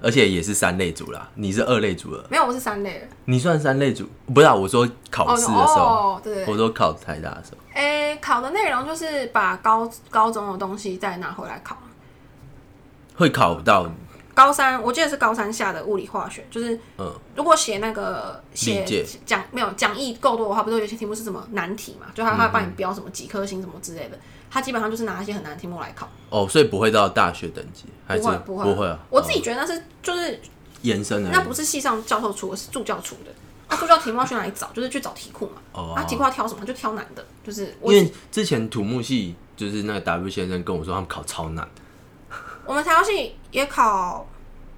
[0.00, 4.06] 而且也是三类组啦，你是二类组了，没有，我是三类的，你算三类组？
[4.32, 11.76] 不是、啊，我说考试的时候，哦，对对对，我说考台大的时候，诶，考的内容就是把高高中的东西再拿回来考。
[13.18, 13.90] 会考到
[14.36, 18.84] 高三，我记得是高三下的物理化学，就是嗯如果写那个写
[19.24, 22.08] 讲没有讲义够多的话，不是有些题目是什么难题嘛？
[22.14, 24.18] 就他他会帮你标什么几颗星什么之类的，
[24.50, 26.06] 他基本上就是拿一些很难的题目来考。
[26.28, 28.98] 哦，所以不会到大学等级，还是不会不会不会啊？
[29.08, 30.38] 我自己觉得那是就是
[30.82, 33.30] 延伸的，那不是系上教授出的，是助教出的。
[33.70, 34.70] 那助教题目要去哪里找？
[34.76, 35.54] 就是去找题库嘛。
[35.72, 36.62] 哦啊，题库要挑什么？
[36.66, 37.24] 就挑难的。
[37.42, 41.66] 就是我因为之前土木系就是那个 W 先生跟我说他们考超难，
[42.66, 44.26] 我们材料系也考，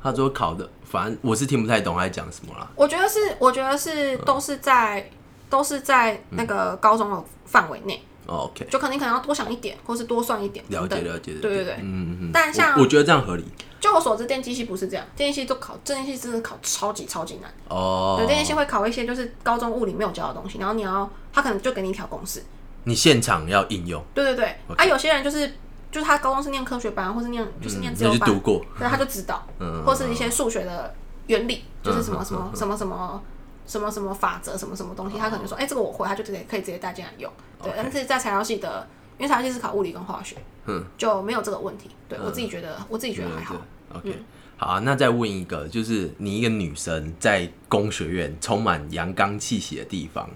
[0.02, 2.70] 他说考的，反正我是听不太懂他在讲什么啦。
[2.76, 5.10] 我觉得是，我觉得是都是在
[5.50, 11.02] 都是在那个高中的范围内，哦 OK，就可能你可能要多想一点，或是多算一点了等等。
[11.02, 11.32] 解了解。
[11.40, 12.30] 对对对嗯嗯嗯。
[12.32, 13.44] 但像我我觉得这样合理
[13.80, 17.50] 就我所知，电机系不是这样，电机系都考，电机系真的考超级超级难。
[17.68, 18.26] 哦对，。
[18.26, 22.44] 电机系会考一些就是高中物理没有教的东西，然后你要他可能就给你一条公式。
[22.84, 25.52] 你现场要应用，对对对，啊，有些人就是
[25.90, 28.64] 就是他高中是念科学班，或是念就是念自由班读，过。
[28.78, 30.94] 对，他就知道，嗯或是一些数学的
[31.26, 33.22] 原理，就是什么嗯什么什么什么
[33.66, 37.30] 什么什么法则，什么什么东西，他可能说，哎，这个我会，他就直接可以直接带进来用。
[37.62, 38.86] 对但是在材料系的，
[39.18, 40.36] 因为材料系是考物理跟化学，
[40.66, 41.90] 嗯，就没有这个问题。
[42.08, 43.56] 对我自己觉得，我自己觉得还好。
[43.94, 44.14] OK，
[44.56, 50.28] 好啊，那再问一个，就是你一个女生在工学院充满阳刚气息的地方，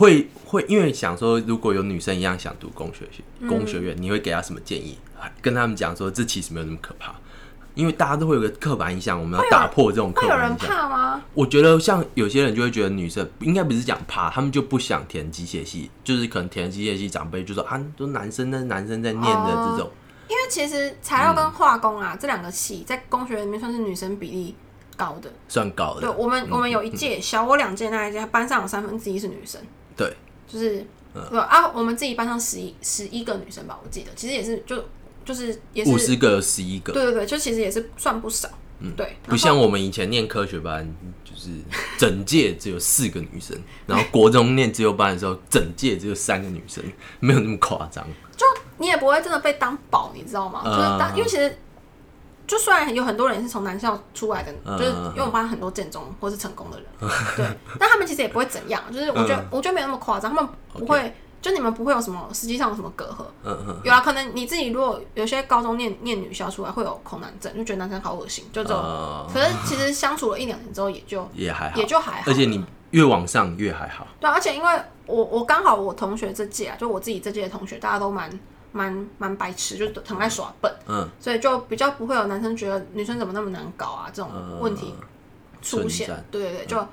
[0.00, 4.96] 会会因为想说，如果有女生一样想读工学学嗯工学院，你会给她什么建议？
[5.42, 7.14] 跟他们讲说，这其实没有那么可怕，
[7.74, 10.68] 因为大家都会有个刻板印象，我们要打破这种刻板印象。
[10.68, 11.22] 怕吗？
[11.34, 19.90] 我觉得像有些人就会觉得女生应该不是讲怕，他们就不想填机械系，就是可能填机械系长辈就说啊，都男生那男生在念的这种。
[20.28, 24.54] 因为其实材料跟化工啊、这两个系在工学院里面算是女生比例
[24.96, 25.30] 高的。
[25.46, 26.00] 算高的。
[26.00, 29.60] 对我们，我们有一届小我两届那一届，班上有三分之一是女生。
[30.00, 30.16] 对，
[30.48, 34.82] 就是，嗯啊，我们自己班上十一十一个女生吧，我记得，其实也是就
[35.26, 38.48] 就是也是五十个有十一个，对对对，就其实也是算不少，
[38.78, 40.90] 嗯，对，不像我们以前念科学班，
[41.22, 41.50] 就是
[41.98, 43.54] 整届只有四个女生，
[43.86, 46.82] 然后国中念自由班的时候，整届只有三个女生，
[47.18, 48.06] 没有那么夸张。
[48.34, 48.46] 就
[48.78, 50.62] 你也不会真的被当宝，你知道吗？
[50.64, 51.54] 嗯就是当因为其实。
[52.50, 56.86] 就虽然有很多人是从男校出来的，嗯就是因为我们班很多建中或是成功的人，
[57.36, 57.46] 对，
[57.78, 68.76] 但他们其实也不会怎样，就是我觉得、嗯我觉得没有那么夸张，他们不会就你们不会有什么实际上有什么隔阂，嗯嗯，有啊，可能你自己如果有些高中念念女校出来会有恐男症，就觉得男生好恶心，就这种。
[68.78, 72.30] 呃，可是其实相处了一两年之后，也就 也还好，也就还好。
[72.30, 74.06] 而且你越往上越还好。
[74.18, 78.28] 对啊、而且因为我我刚好我同学这届啊，就我自己这届的同学，大家都蛮
[78.72, 84.94] 蛮蛮白痴，就是很爱耍笨，嗯，所以就比较不会有男生觉得女生怎么那么难搞啊这种问题
[85.62, 86.08] 出现。
[86.30, 86.86] 对对对，就、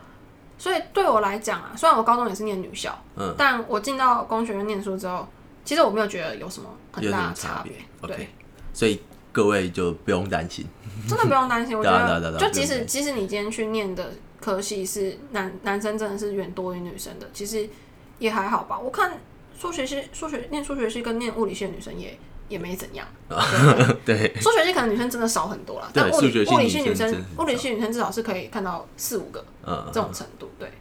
[0.58, 5.28] 所以对我来讲啊，虽然我高中也是念女校，嗯但我进到工学院念书之后，
[5.64, 7.74] 其实我没有觉得有什么很大差的差别。
[8.08, 8.30] 对
[8.74, 9.02] 所以
[9.32, 10.66] 各位就不用担心。
[11.08, 14.12] 真的不用担心，我觉得就即使即使你今天去念的
[14.42, 17.70] 科系是男男生真的是远多于女生的，其实
[18.18, 18.80] 也还好吧。
[18.80, 19.20] 我看
[19.60, 23.08] 数学系数学念数学系跟念物理系的女生也也没怎样。
[24.06, 26.32] 对，数学系可能女生真的少很多啦，但物物理
[26.70, 30.50] 系女生物理系女生至少是可以看到四五个嗯这，种程度。
[30.60, 30.72] 对，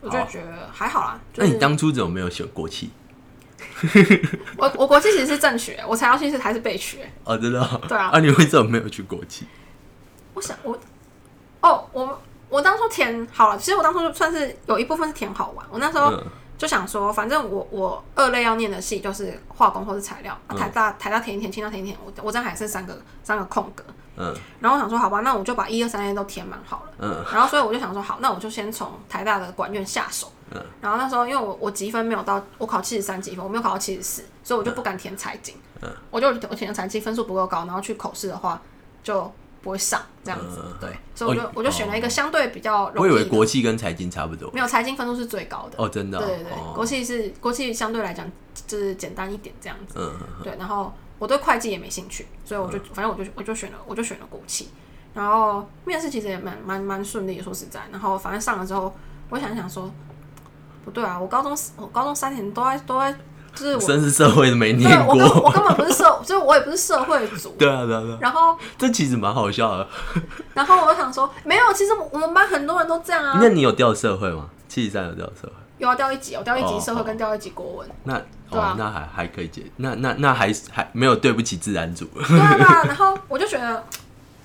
[0.00, 1.20] 我就好觉得还好啦。
[1.36, 2.90] 那你是当初怎么没有选国企？
[4.56, 7.10] 我我国际其实是正学，我材料系是还是备学。
[7.24, 7.80] 哦，真的哦。
[7.88, 9.46] 对啊啊，你为什么没有去国企？
[10.34, 10.78] 我想我
[11.60, 15.66] 哦，我我当初填好了，其实我当初就算是有一部分是填好玩。
[15.70, 16.24] 我那时候、嗯
[16.58, 23.84] 就想说，反正我我二类要念的系就是化工或是材料，啊台大台大填一填，清大填一填，我我这样还剩三个三个空格。
[24.20, 26.92] 嗯然后我想说，好吧，那我就把一二三类都填满好了。
[26.98, 30.32] 嗯然后所以我就想说，好，那我就先从台大的管院下手。
[30.50, 35.54] 嗯然后那时候因为我我积分没有到，我考七十三积分，我没有考到七十四，所以我就不敢填财经。
[35.82, 38.60] 嗯我就我填的财经分数不够高，然后去口试的话
[39.04, 39.32] 就
[39.62, 40.62] 不会上这样子。
[40.64, 43.28] 嗯对，所以我就、哦我就选了一个相对比较容我以为的。
[43.28, 44.50] 国企跟财经差不多。
[44.52, 45.82] 没有财经分数是最高的。
[45.82, 46.24] 哦，真的哦。
[46.24, 48.30] 对对对，哦国际是国企相对来讲
[48.66, 49.94] 就是简单一点这样子。
[49.96, 54.68] 嗯对，然后我对会计也没兴趣，所以我就、反正我就我就选了我就选了国企，
[55.14, 58.94] 然后面试其实也蛮蛮蛮顺利的，说实在，然后反正上了之后，
[59.30, 59.90] 我想想说，
[60.84, 63.12] 不对啊，我高中我高中三年都在都在
[63.54, 65.26] 就是我生是社会的没对念我根。
[65.26, 69.86] 我根本不是社， 就是我也不是社会组，对啊对啊对啊，然后这其实蛮好笑的。
[70.54, 74.48] 然后我就想说，没有，其实我们班很多人都这样啊，那你有掉社会吗？
[74.68, 75.52] 七十三有掉社会？
[75.78, 78.14] 有啊，掉一级，有掉一级哦社会跟掉一级国文，那
[78.50, 82.04] 对啊哦，那还还可以接，那那那还还没有对不起自然组。
[82.14, 83.84] 对啊对啊，然后我就觉得，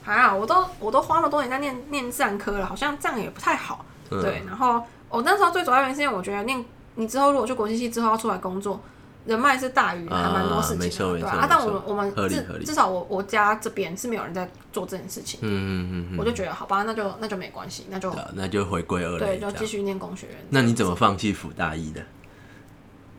[0.06, 3.84] 啊，我都我都花了多年在念念自然科了，好像这样也不太好。
[4.12, 6.64] 嗯对，然后我那时候最主要原因是因为我觉得念
[6.96, 8.80] 你之后如果去国际系之后要出来工作，
[9.26, 11.48] 人脉是大于还蛮多事情的，对啊。
[11.50, 19.40] 但我们我们至至少我我家这边是没有人在做这件事情，嗯嗯嗯嗯，我就觉得好吧，那就那就没关系，那就啊那就回归二对。
[19.40, 20.36] 就继续念工学院。
[20.50, 22.02] 那你怎么放弃辅大一的？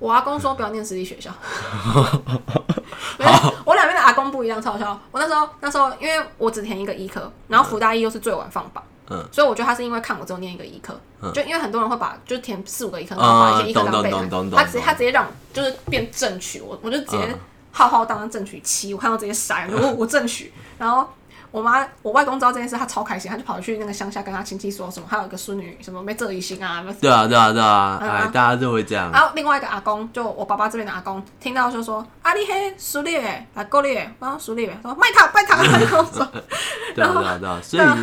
[0.01, 1.31] 我阿公说不要念私立学校，
[3.65, 5.01] 我两边的阿公不一样，超好笑。
[5.11, 17.39] 我那时候那时候因为我只填一个医科，然后福大一又是最晚放榜，嗯，所以我觉得他是因为看我只有念一个医科，嗯就因为很多人会把就是填四五个医科，然后把一些医科当备懂懂懂懂懂他直接他直接让就是变正取，我我就直接嗯
[17.73, 21.09] 浩浩荡荡正取七，我看到直接傻眼，我 我正取，然后。
[21.51, 29.09] 我妈，我外公知道这件事，他超开心，他就跑去那个乡下跟他亲戚说什么，还有一个孙女什么没这一心啊，对啊对啊对啊，嗯哎，大家就会这样。
[29.13, 36.27] 然后另外一个阿公，就我爸爸这边的阿公，听到就说：“啊，你嘿熟练诶，来够练。”我说：“熟练。”他说：“卖他，卖他。”他就跟我说
[36.93, 37.97] ：“对啊对啊对啊，所以啊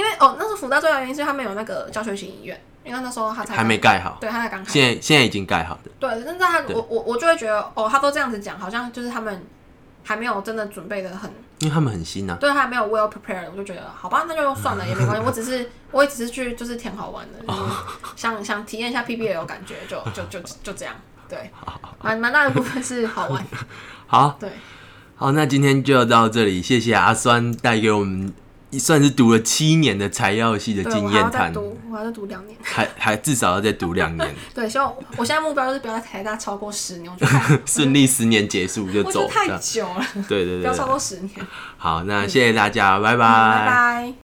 [0.00, 4.72] 因为哦，那时候福大最大的原因是他们有那个教学型医院，因为那时候他才还没盖好，对，他才刚开。
[4.72, 5.90] 现在现在已经盖好的。
[6.00, 9.44] 对，但是他我我我就会觉得哦，他都这样子讲，好像就是他们
[10.02, 12.38] 还没有真的准备的很，因为他们很新啊。
[12.40, 15.22] 对他还没有 well prepared，我就觉得好吧，那就算了也没关系。
[15.26, 17.60] 我只是我也只是去就是挺好玩的，就是
[18.16, 20.94] 想想体验一下 PBL 有感觉，就就就就这样。
[21.28, 21.50] 对，
[22.02, 23.44] 蛮蛮大的部分是好玩。
[24.08, 24.50] 好对，
[25.14, 28.32] 好，那今天就到这里，谢谢阿酸带给我们
[28.78, 32.56] 算是读了七年的材料系的对，我还要再经验谈，读，我还要再读两年。
[32.62, 39.28] 还 还至少要再读两年， 对，希望我现在目标就是不要在台大超过十年，我觉得太 顺利十年结束就走。
[39.28, 41.30] 太久了，对对对对不要超过十年。
[41.76, 44.29] 好，那谢谢大家，拜拜拜拜。